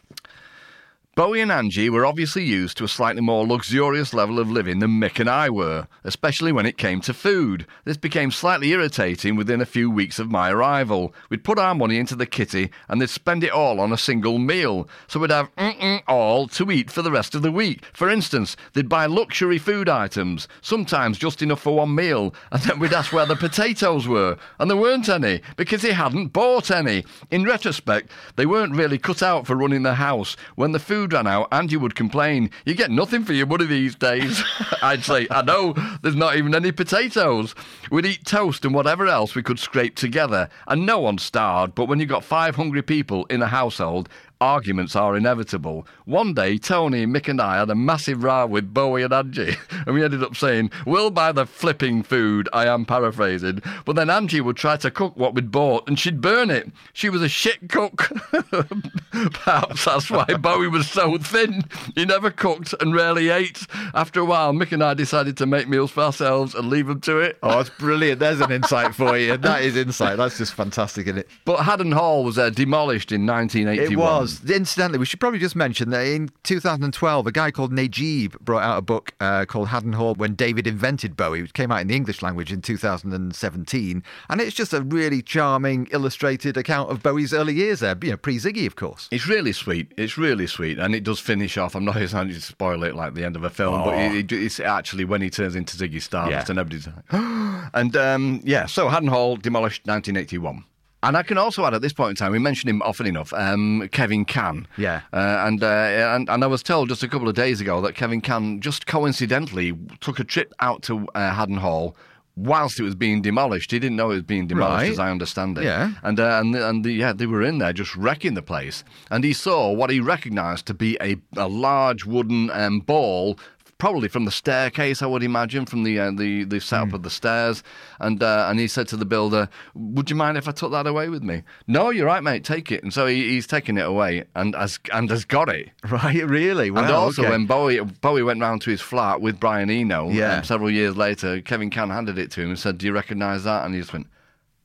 Bowie 1.18 1.40
and 1.40 1.50
Angie 1.50 1.90
were 1.90 2.07
obviously 2.07 2.44
used 2.44 2.76
to 2.76 2.85
a 2.85 2.88
slightly 2.88 3.22
more 3.22 3.44
luxurious 3.44 4.14
level 4.14 4.38
of 4.38 4.48
living 4.48 4.78
than 4.78 5.00
Mick 5.00 5.18
and 5.18 5.28
I 5.28 5.50
were, 5.50 5.88
especially 6.04 6.52
when 6.52 6.64
it 6.64 6.78
came 6.78 7.00
to 7.00 7.12
food. 7.12 7.66
This 7.85 7.96
became 7.96 8.31
slightly 8.31 8.70
irritating 8.70 9.35
within 9.35 9.61
a 9.61 9.66
few 9.66 9.90
weeks 9.90 10.20
of 10.20 10.31
my 10.31 10.52
arrival. 10.52 11.12
We'd 11.28 11.42
put 11.42 11.59
our 11.59 11.74
money 11.74 11.98
into 11.98 12.14
the 12.14 12.24
kitty 12.24 12.70
and 12.88 13.00
they'd 13.00 13.11
spend 13.11 13.42
it 13.42 13.50
all 13.50 13.81
on 13.81 13.92
a 13.92 13.98
single 13.98 14.38
meal, 14.38 14.88
so 15.09 15.18
we'd 15.18 15.33
have 15.33 15.50
all 16.07 16.46
to 16.46 16.70
eat 16.70 16.88
for 16.88 17.02
the 17.02 17.11
rest 17.11 17.35
of 17.35 17.42
the 17.42 17.50
week. 17.50 17.85
For 17.92 18.09
instance, 18.09 18.57
they'd 18.74 18.88
buy 18.88 19.07
luxury 19.07 19.59
food 19.59 19.88
items, 19.88 20.46
sometimes 20.61 21.18
just 21.18 21.42
enough 21.42 21.62
for 21.62 21.74
one 21.74 21.96
meal, 21.96 22.33
and 22.52 22.62
then 22.62 22.78
we'd 22.78 22.92
ask 22.92 23.12
where 23.12 23.26
the 23.26 23.35
potatoes 23.35 24.07
were, 24.07 24.37
and 24.61 24.70
there 24.70 24.76
weren't 24.76 25.09
any 25.09 25.40
because 25.57 25.83
they 25.83 25.94
hadn't 25.94 26.28
bought 26.28 26.70
any. 26.70 27.04
In 27.28 27.42
retrospect, 27.42 28.12
they 28.37 28.46
weren't 28.46 28.76
really 28.76 28.98
cut 28.98 29.20
out 29.20 29.48
for 29.48 29.57
running 29.57 29.83
the 29.83 29.94
house. 29.94 30.37
When 30.54 30.70
the 30.70 30.78
food 30.78 31.07
ran 31.12 31.26
out, 31.26 31.48
and 31.52 31.70
you 31.70 31.80
would 31.80 31.94
complain, 31.94 32.50
You 32.64 32.74
get 32.74 32.90
nothing 32.90 33.24
for 33.24 33.32
your 33.32 33.46
money 33.46 33.66
these 33.66 33.94
days. 33.94 34.42
I'd 34.82 35.04
say, 35.04 35.26
I 35.30 35.42
know, 35.42 35.74
there's 36.02 36.16
not 36.16 36.36
even 36.36 36.54
any 36.54 36.72
potatoes. 36.72 37.54
We'd 37.90 38.06
eat 38.06 38.24
toast 38.24 38.64
and 38.64 38.74
whatever 38.74 39.06
else 39.06 39.34
we 39.34 39.42
could 39.42 39.58
scrape 39.58 39.96
together, 39.96 40.48
and 40.66 40.86
no 40.86 40.98
one 41.00 41.18
starved, 41.18 41.74
but 41.74 41.86
when 41.86 42.00
you've 42.00 42.08
got 42.08 42.24
five 42.24 42.56
hungry 42.56 42.82
people 42.82 43.26
in 43.26 43.42
a 43.42 43.48
household, 43.48 44.08
Arguments 44.40 44.94
are 44.94 45.16
inevitable. 45.16 45.85
One 46.05 46.33
day, 46.33 46.59
Tony, 46.59 47.07
Mick, 47.07 47.27
and 47.29 47.40
I 47.40 47.59
had 47.59 47.70
a 47.70 47.74
massive 47.74 48.22
row 48.22 48.46
with 48.46 48.72
Bowie 48.72 49.03
and 49.03 49.12
Angie, 49.12 49.57
and 49.70 49.96
we 49.96 50.05
ended 50.05 50.22
up 50.22 50.37
saying, 50.37 50.70
We'll 50.87 51.11
buy 51.11 51.33
the 51.33 51.44
flipping 51.44 52.05
food. 52.05 52.48
I 52.53 52.68
am 52.68 52.85
paraphrasing. 52.87 53.62
But 53.85 53.96
then 53.96 54.09
Angie 54.09 54.40
would 54.40 54.57
try 54.57 54.77
to 54.77 54.92
cook 54.92 55.16
what 55.16 55.35
we'd 55.35 55.51
bought, 55.51 55.88
and 55.88 55.98
she'd 55.98 56.20
burn 56.20 56.51
it. 56.51 56.70
She 56.92 57.11
was 57.11 57.20
a 57.20 57.29
shit 57.29 57.68
cook. 57.68 58.12
Perhaps 59.11 59.85
that's 59.85 60.09
why 60.09 60.24
Bowie 60.40 60.68
was 60.68 60.88
so 60.88 61.18
thin. 61.18 61.64
He 61.96 62.05
never 62.05 62.31
cooked 62.31 62.74
and 62.81 62.94
rarely 62.94 63.31
ate. 63.31 63.66
After 63.92 64.20
a 64.20 64.24
while, 64.24 64.53
Mick 64.53 64.70
and 64.70 64.85
I 64.85 64.94
decided 64.94 65.37
to 65.38 65.46
make 65.46 65.68
meals 65.68 65.90
for 65.90 66.05
ourselves 66.05 66.55
and 66.55 66.70
leave 66.70 66.87
them 66.87 67.01
to 67.01 67.18
it. 67.18 67.38
Oh, 67.42 67.57
that's 67.57 67.70
brilliant. 67.70 68.20
There's 68.20 68.40
an 68.40 68.53
insight 68.53 68.94
for 68.94 69.18
you. 69.18 69.37
That 69.37 69.62
is 69.62 69.77
insight. 69.77 70.16
That's 70.16 70.38
just 70.38 70.55
fantastic, 70.55 71.09
isn't 71.09 71.18
it? 71.18 71.29
But 71.44 71.64
Haddon 71.64 71.90
Hall 71.90 72.22
was 72.22 72.38
uh, 72.38 72.51
demolished 72.51 73.11
in 73.11 73.27
1981. 73.27 73.92
It 73.92 73.96
was. 73.96 74.27
Incidentally, 74.48 74.98
we 74.98 75.06
should 75.06 75.20
probably 75.20 75.38
just 75.38 75.56
mention 75.56 75.90
that 75.90 76.06
in 76.06 76.30
2012, 76.44 77.26
a 77.26 77.32
guy 77.32 77.50
called 77.50 77.72
Najib 77.72 78.38
brought 78.40 78.62
out 78.62 78.78
a 78.78 78.82
book 78.82 79.12
uh, 79.20 79.44
called 79.44 79.68
Haddon 79.68 79.92
Hall 79.94 80.14
When 80.14 80.34
David 80.34 80.66
Invented 80.66 81.16
Bowie, 81.16 81.42
which 81.42 81.52
came 81.54 81.70
out 81.72 81.80
in 81.80 81.88
the 81.88 81.96
English 81.96 82.22
language 82.22 82.52
in 82.52 82.62
2017. 82.62 84.02
And 84.28 84.40
it's 84.40 84.54
just 84.56 84.72
a 84.72 84.82
really 84.82 85.22
charming, 85.22 85.88
illustrated 85.90 86.56
account 86.56 86.90
of 86.90 87.02
Bowie's 87.02 87.32
early 87.32 87.54
years 87.54 87.80
there, 87.80 87.96
you 88.02 88.10
know, 88.12 88.16
pre 88.16 88.36
Ziggy, 88.38 88.66
of 88.66 88.76
course. 88.76 89.08
It's 89.10 89.26
really 89.26 89.52
sweet. 89.52 89.92
It's 89.96 90.16
really 90.18 90.46
sweet, 90.46 90.78
and 90.78 90.94
it 90.94 91.04
does 91.04 91.20
finish 91.20 91.56
off. 91.58 91.74
I'm 91.74 91.84
not 91.84 91.96
trying 92.08 92.28
to 92.28 92.40
spoil 92.40 92.82
it 92.84 92.94
like 92.94 93.14
the 93.14 93.24
end 93.24 93.36
of 93.36 93.44
a 93.44 93.50
film, 93.50 93.84
but 93.84 93.94
it, 93.98 94.32
it- 94.32 94.38
it's 94.38 94.60
actually 94.60 95.04
when 95.04 95.20
he 95.22 95.30
turns 95.30 95.56
into 95.56 95.76
Ziggy 95.76 96.00
Stardust, 96.00 96.48
Yeah. 96.48 96.50
and 96.52 96.58
everybody's 96.58 96.86
like, 96.86 97.04
and 97.74 97.96
um, 97.96 98.40
yeah. 98.44 98.66
So 98.66 98.88
Haddon 98.88 99.08
Hall 99.08 99.36
demolished 99.36 99.86
1981. 99.86 100.64
And 101.02 101.16
I 101.16 101.22
can 101.22 101.38
also 101.38 101.64
add 101.64 101.74
at 101.74 101.80
this 101.82 101.92
point 101.92 102.11
in 102.11 102.16
time, 102.16 102.32
we 102.32 102.40
mentioned 102.40 102.68
him 102.68 102.82
often 102.82 103.06
enough, 103.06 103.32
um, 103.32 103.88
Kevin 103.92 104.24
Cann. 104.24 104.66
Yeah. 104.76 105.02
Uh, 105.12 105.44
and, 105.46 105.62
uh, 105.62 105.66
and 105.66 106.28
and 106.28 106.42
I 106.42 106.46
was 106.48 106.62
told 106.62 106.88
just 106.88 107.04
a 107.04 107.08
couple 107.08 107.28
of 107.28 107.34
days 107.37 107.61
ago 107.61 107.80
that 107.82 107.94
Kevin 107.94 108.20
Cann 108.20 108.61
just 108.61 108.87
coincidentally 108.87 109.72
took 110.00 110.18
a 110.18 110.24
trip 110.24 110.52
out 110.58 110.82
to 110.82 111.06
uh, 111.14 111.30
Haddon 111.34 111.58
Hall 111.58 111.94
whilst 112.34 112.78
it 112.78 112.84
was 112.84 112.94
being 112.94 113.20
demolished. 113.22 113.70
He 113.72 113.78
didn't 113.80 113.96
know 113.96 114.11
it 114.11 114.14
was 114.14 114.22
being 114.22 114.46
demolished, 114.48 114.82
Right. 114.82 114.90
as 114.92 114.98
I 114.98 115.11
understand 115.11 115.58
it. 115.58 115.64
Yeah. 115.64 115.92
And 116.02 116.18
uh, 116.18 116.38
and 116.40 116.54
and 116.56 116.84
the, 116.84 116.92
yeah, 116.92 117.12
they 117.12 117.26
were 117.26 117.42
in 117.42 117.58
there 117.58 117.72
just 117.72 117.94
wrecking 117.96 118.34
the 118.34 118.42
place, 118.42 118.82
and 119.11 119.22
he 119.24 119.32
saw 119.32 119.72
what 119.72 119.90
he 119.90 120.00
recognised 120.00 120.66
to 120.66 120.74
be 120.74 120.96
a 121.00 121.16
a 121.37 121.48
large 121.48 122.04
wooden 122.06 122.50
um, 122.50 122.80
ball. 122.80 123.38
Probably 123.78 124.08
from 124.08 124.24
the 124.24 124.32
staircase, 124.32 125.02
I 125.02 125.06
would 125.06 125.22
imagine, 125.22 125.64
from 125.64 125.84
the 125.84 126.00
uh, 126.00 126.10
the 126.10 126.42
the 126.44 126.60
setup 126.60 126.92
of 126.94 127.02
the 127.04 127.10
stairs, 127.10 127.62
and 128.00 128.20
uh, 128.20 128.48
and 128.50 128.58
he 128.58 128.66
said 128.66 128.88
to 128.88 128.96
the 128.96 129.04
builder, 129.04 129.48
"Would 129.74 130.10
you 130.10 130.16
mind 130.16 130.36
if 130.36 130.48
I 130.48 130.50
took 130.52 130.72
that 130.72 130.86
away 130.88 131.08
with 131.08 131.22
me?" 131.22 131.44
No, 131.68 131.90
you're 131.90 132.06
right, 132.06 132.22
mate. 132.22 132.42
Take 132.42 132.72
it. 132.72 132.82
And 132.82 132.92
so 132.92 133.06
he, 133.06 133.28
he's 133.30 133.46
taken 133.46 133.78
it 133.78 133.86
away, 133.86 134.24
and 134.34 134.54
has 134.56 134.80
and 134.92 135.08
has 135.10 135.24
got 135.24 135.48
it. 135.48 135.70
Right, 135.88 136.26
really? 136.28 136.68
and 136.68 136.78
also, 136.78 137.22
okay. 137.22 137.30
when 137.30 137.46
Bowie 137.46 137.78
Bowie 137.80 138.22
went 138.24 138.40
round 138.40 138.62
to 138.62 138.70
his 138.70 138.80
flat 138.80 139.20
with 139.20 139.38
Brian 139.38 139.70
Eno 139.70 140.10
Yeah. 140.10 140.38
um, 140.38 140.44
several 140.44 140.70
years 140.70 140.96
later, 140.96 141.40
Kevin 141.40 141.70
Cann 141.70 141.90
handed 141.90 142.18
it 142.18 142.30
to 142.32 142.42
him 142.42 142.48
and 142.50 142.58
said, 142.58 142.78
"Do 142.78 142.86
you 142.86 142.92
recognise 142.92 143.44
that?" 143.44 143.64
And 143.64 143.74
he 143.74 143.80
just 143.80 143.92
went, 143.92 144.08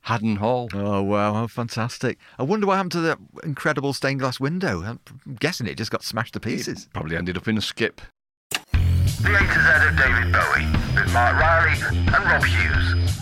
"Haddon 0.02 0.38
Hall." 0.38 0.70
Oh, 0.74 1.04
wow, 1.04 1.34
how 1.34 1.46
fantastic. 1.48 2.18
I 2.40 2.44
wonder 2.44 2.66
what 2.66 2.78
happened 2.78 2.94
to 2.94 3.02
that 3.02 3.20
incredible 3.44 3.94
stained 3.94 4.22
glass 4.22 4.40
window. 4.40 4.82
I'm 4.84 5.00
guessing 5.40 5.68
it 5.68 5.76
just 5.78 5.92
got 5.92 6.04
smashed 6.04 6.34
to 6.34 6.40
pieces. 6.40 6.90
Probably 6.94 7.16
ended 7.16 7.38
up 7.38 7.48
in 7.48 7.60
a 7.60 7.62
skip. 7.62 8.02
The 9.24 9.34
A 9.34 9.40
to 9.40 9.46
Z 9.46 9.88
of 9.88 9.96
David 9.96 10.34
Bowie 10.34 11.02
with 11.02 11.14
Mark 11.14 11.40
Riley 11.40 11.80
and 11.96 12.26
Rob 12.26 12.44
Hughes. 12.44 13.14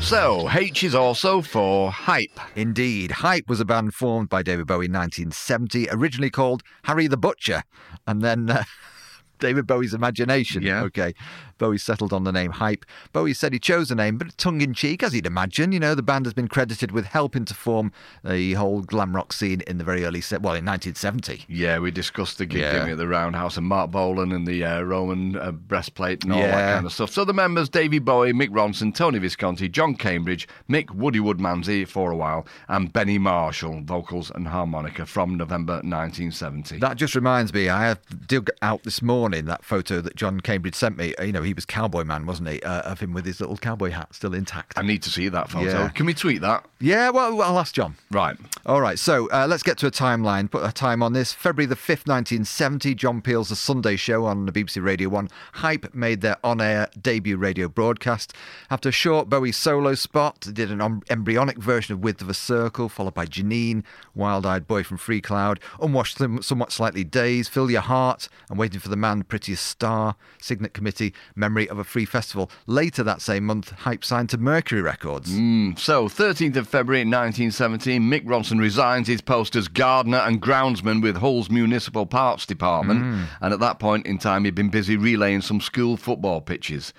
So 0.00 0.48
H 0.50 0.82
is 0.82 0.94
also 0.94 1.42
for 1.42 1.90
hype. 1.90 2.40
Indeed. 2.56 3.10
Hype 3.10 3.46
was 3.46 3.60
a 3.60 3.66
band 3.66 3.92
formed 3.92 4.30
by 4.30 4.42
David 4.42 4.66
Bowie 4.66 4.86
in 4.86 4.92
1970, 4.92 5.88
originally 5.90 6.30
called 6.30 6.62
Harry 6.84 7.06
the 7.06 7.18
Butcher, 7.18 7.64
and 8.06 8.22
then 8.22 8.48
uh, 8.48 8.64
David 9.38 9.66
Bowie's 9.66 9.92
imagination. 9.92 10.62
Yeah. 10.62 10.80
Okay. 10.84 11.12
Bowie 11.60 11.78
settled 11.78 12.12
on 12.12 12.24
the 12.24 12.32
name 12.32 12.50
Hype. 12.50 12.84
Bowie 13.12 13.34
said 13.34 13.52
he 13.52 13.60
chose 13.60 13.90
the 13.90 13.94
name, 13.94 14.18
but 14.18 14.36
tongue 14.36 14.60
in 14.62 14.74
cheek, 14.74 15.04
as 15.04 15.12
he'd 15.12 15.26
imagine. 15.26 15.70
You 15.70 15.78
know, 15.78 15.94
the 15.94 16.02
band 16.02 16.26
has 16.26 16.34
been 16.34 16.48
credited 16.48 16.90
with 16.90 17.04
helping 17.04 17.44
to 17.44 17.54
form 17.54 17.92
the 18.24 18.54
whole 18.54 18.80
glam 18.82 19.14
rock 19.14 19.32
scene 19.32 19.60
in 19.68 19.78
the 19.78 19.84
very 19.84 20.04
early, 20.04 20.20
se- 20.22 20.38
well, 20.38 20.54
in 20.54 20.64
1970. 20.64 21.44
Yeah, 21.48 21.78
we 21.78 21.90
discussed 21.92 22.38
the 22.38 22.46
gig 22.46 22.62
Yeah. 22.62 22.86
at 22.88 22.96
the 22.96 23.06
Roundhouse 23.06 23.56
and 23.56 23.66
Marc 23.66 23.90
Bolan 23.92 24.32
and 24.32 24.46
the 24.46 24.64
uh, 24.64 24.80
Roman 24.80 25.36
uh, 25.36 25.52
breastplate 25.52 26.24
and 26.24 26.32
all 26.32 26.40
that 26.40 26.74
kind 26.74 26.86
of 26.86 26.92
stuff. 26.92 27.10
So 27.10 27.24
the 27.24 27.34
members, 27.34 27.68
Davey 27.68 27.98
Bowie, 27.98 28.32
Mick 28.32 28.48
Ronson, 28.48 28.94
Tony 28.94 29.18
Visconti, 29.18 29.68
John 29.68 29.94
Cambridge, 29.94 30.48
Mick 30.68 30.90
Woody 30.92 31.18
Woodmansey 31.20 31.86
for 31.86 32.10
a 32.10 32.16
while, 32.16 32.46
and 32.68 32.92
Benny 32.92 33.18
Marshall, 33.18 33.82
vocals 33.84 34.30
and 34.34 34.48
harmonica 34.48 35.04
from 35.04 35.36
November 35.36 35.74
1970. 35.74 36.78
That 36.78 36.96
just 36.96 37.14
reminds 37.14 37.52
me, 37.52 37.68
I 37.68 37.96
dug 38.26 38.48
out 38.62 38.82
this 38.84 39.02
morning 39.02 39.44
that 39.46 39.64
photo 39.64 40.00
that 40.00 40.16
John 40.16 40.40
Cambridge 40.40 40.74
sent 40.74 40.96
me. 40.96 41.14
You 41.20 41.32
know, 41.32 41.42
he 41.42 41.49
was 41.54 41.64
cowboy 41.64 42.04
man, 42.04 42.26
wasn't 42.26 42.48
he? 42.48 42.62
Uh, 42.62 42.82
of 42.82 43.00
him 43.00 43.12
with 43.12 43.24
his 43.24 43.40
little 43.40 43.56
cowboy 43.56 43.90
hat 43.90 44.14
still 44.14 44.34
intact. 44.34 44.74
I 44.76 44.82
need 44.82 45.02
to 45.02 45.10
see 45.10 45.28
that 45.28 45.50
photo. 45.50 45.66
Yeah. 45.66 45.88
Can 45.90 46.06
we 46.06 46.14
tweet 46.14 46.40
that? 46.40 46.64
Yeah, 46.80 47.10
well, 47.10 47.42
I'll 47.42 47.58
ask 47.58 47.74
John. 47.74 47.96
Right. 48.10 48.36
All 48.66 48.80
right, 48.80 48.98
so 48.98 49.28
uh, 49.30 49.46
let's 49.48 49.62
get 49.62 49.78
to 49.78 49.86
a 49.86 49.90
timeline. 49.90 50.50
Put 50.50 50.64
a 50.64 50.72
time 50.72 51.02
on 51.02 51.12
this. 51.12 51.32
February 51.32 51.66
the 51.66 51.74
5th, 51.74 52.06
1970, 52.06 52.94
John 52.94 53.20
Peel's 53.20 53.50
The 53.50 53.56
Sunday 53.56 53.96
Show 53.96 54.24
on 54.24 54.46
the 54.46 54.52
BBC 54.52 54.82
Radio 54.82 55.08
1. 55.08 55.28
Hype 55.54 55.94
made 55.94 56.20
their 56.20 56.36
on 56.44 56.60
air 56.60 56.88
debut 57.00 57.36
radio 57.36 57.68
broadcast. 57.68 58.34
After 58.70 58.88
a 58.88 58.92
short 58.92 59.28
Bowie 59.28 59.52
solo 59.52 59.94
spot, 59.94 60.42
they 60.42 60.52
did 60.52 60.70
an 60.70 61.02
embryonic 61.10 61.58
version 61.58 61.94
of 61.94 62.00
Width 62.00 62.22
of 62.22 62.28
a 62.28 62.34
Circle, 62.34 62.88
followed 62.88 63.14
by 63.14 63.26
Janine, 63.26 63.82
Wild 64.14 64.46
Eyed 64.46 64.66
Boy 64.66 64.82
from 64.82 64.98
Freecloud, 64.98 65.58
Unwashed 65.80 66.18
Somewhat 66.42 66.72
Slightly 66.72 67.04
Dazed, 67.04 67.50
Fill 67.50 67.70
Your 67.70 67.80
Heart, 67.82 68.28
and 68.48 68.58
Waiting 68.58 68.80
for 68.80 68.88
the 68.88 68.96
Man, 68.96 69.22
Prettiest 69.22 69.66
Star, 69.66 70.16
Cygnet 70.40 70.74
Committee, 70.74 71.14
Memory 71.40 71.68
of 71.68 71.78
a 71.78 71.84
Free 71.84 72.04
Festival. 72.04 72.50
Later 72.66 73.02
that 73.02 73.20
same 73.20 73.46
month, 73.46 73.70
Hype 73.70 74.04
signed 74.04 74.28
to 74.28 74.38
Mercury 74.38 74.82
Records. 74.82 75.32
Mm, 75.32 75.76
so, 75.78 76.08
13th 76.08 76.56
of 76.56 76.68
February 76.68 77.00
1917, 77.00 78.02
Mick 78.02 78.24
Ronson 78.24 78.60
resigns 78.60 79.08
his 79.08 79.20
post 79.20 79.56
as 79.56 79.66
gardener 79.66 80.18
and 80.18 80.40
groundsman 80.40 81.02
with 81.02 81.16
Hull's 81.16 81.50
Municipal 81.50 82.06
Parks 82.06 82.46
Department. 82.46 83.00
And 83.40 83.52
at 83.52 83.60
that 83.60 83.78
point 83.78 84.06
in 84.06 84.18
time, 84.18 84.44
he'd 84.44 84.54
been 84.54 84.68
busy 84.68 84.96
relaying 84.96 85.40
some 85.40 85.60
school 85.60 85.96
football 85.96 86.40
pitches. 86.40 86.92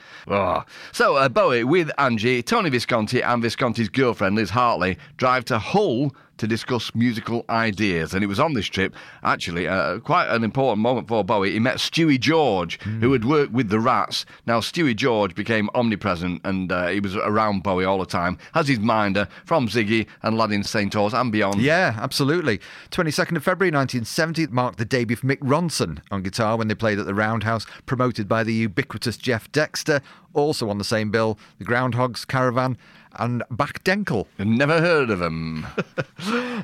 So, 0.92 1.16
uh, 1.16 1.30
Bowie, 1.30 1.64
with 1.64 1.92
Angie, 1.98 2.42
Tony 2.42 2.70
Visconti, 2.72 3.22
and 3.22 3.42
Visconti's 3.42 3.90
girlfriend, 3.90 4.36
Liz 4.36 4.50
Hartley, 4.50 4.98
drive 5.18 5.46
to 5.46 5.60
Hull 5.60 6.14
to 6.38 6.48
discuss 6.48 6.94
musical 6.96 7.46
ideas. 7.50 8.14
And 8.14 8.24
it 8.24 8.28
was 8.28 8.40
on 8.40 8.54
this 8.54 8.66
trip, 8.66 8.96
actually, 9.24 9.68
uh, 9.68 10.00
quite 10.00 10.28
an 10.28 10.44
important 10.44 10.80
moment 10.80 11.08
for 11.08 11.24
Bowie. 11.24 11.52
He 11.52 11.60
met 11.60 11.78
Stuey 11.78 12.20
George, 12.20 12.80
who 12.82 13.12
had 13.12 13.26
worked 13.26 13.52
with 13.52 13.70
the 13.70 13.80
Rats. 13.80 14.26
Now, 14.46 14.60
Stuey 14.60 14.96
George 14.96 15.36
became 15.36 15.70
omnipresent 15.76 16.42
and 16.44 16.72
uh, 16.72 16.88
he 16.88 17.00
was 17.00 17.16
around 17.16 17.64
Bowie 17.64 17.86
all 17.86 18.00
the 18.00 18.06
time, 18.06 18.38
as 18.56 18.68
his 18.68 18.80
minder 18.80 19.28
from 19.46 19.68
Ziggy 19.68 20.08
and 20.24 20.38
Lad 20.38 20.52
in 20.52 20.64
St. 20.64 20.96
Oars 20.96 21.14
and 21.14 21.32
beyond. 21.32 21.62
Yeah, 21.62 21.96
absolutely. 21.98 22.60
22nd 22.90 23.38
of 23.38 23.44
February 23.44 23.72
1970 23.72 24.48
marked 24.48 24.78
the 24.78 24.86
debut 24.86 25.16
of 25.16 25.22
Mick 25.22 25.40
Ronson 25.40 26.00
on 26.10 26.24
guitar 26.24 26.58
when 26.58 26.68
they 26.68 26.76
played 26.76 27.00
at 27.00 27.06
the 27.06 27.14
Roundhouse, 27.14 27.66
promoted 27.86 28.28
by 28.28 28.44
the 28.44 28.54
ubiquitous 28.54 29.18
Jeff 29.18 29.52
Dexter. 29.52 30.02
Also 30.34 30.70
on 30.70 30.78
the 30.78 30.84
same 30.84 31.12
bill, 31.12 31.38
the 31.60 31.66
Groundhogs, 31.66 32.26
Caravan, 32.26 32.78
and 33.20 33.44
Bachdenkel. 33.52 34.26
Never 34.40 34.80
heard 34.80 35.10
of 35.10 35.22
him. 35.22 35.66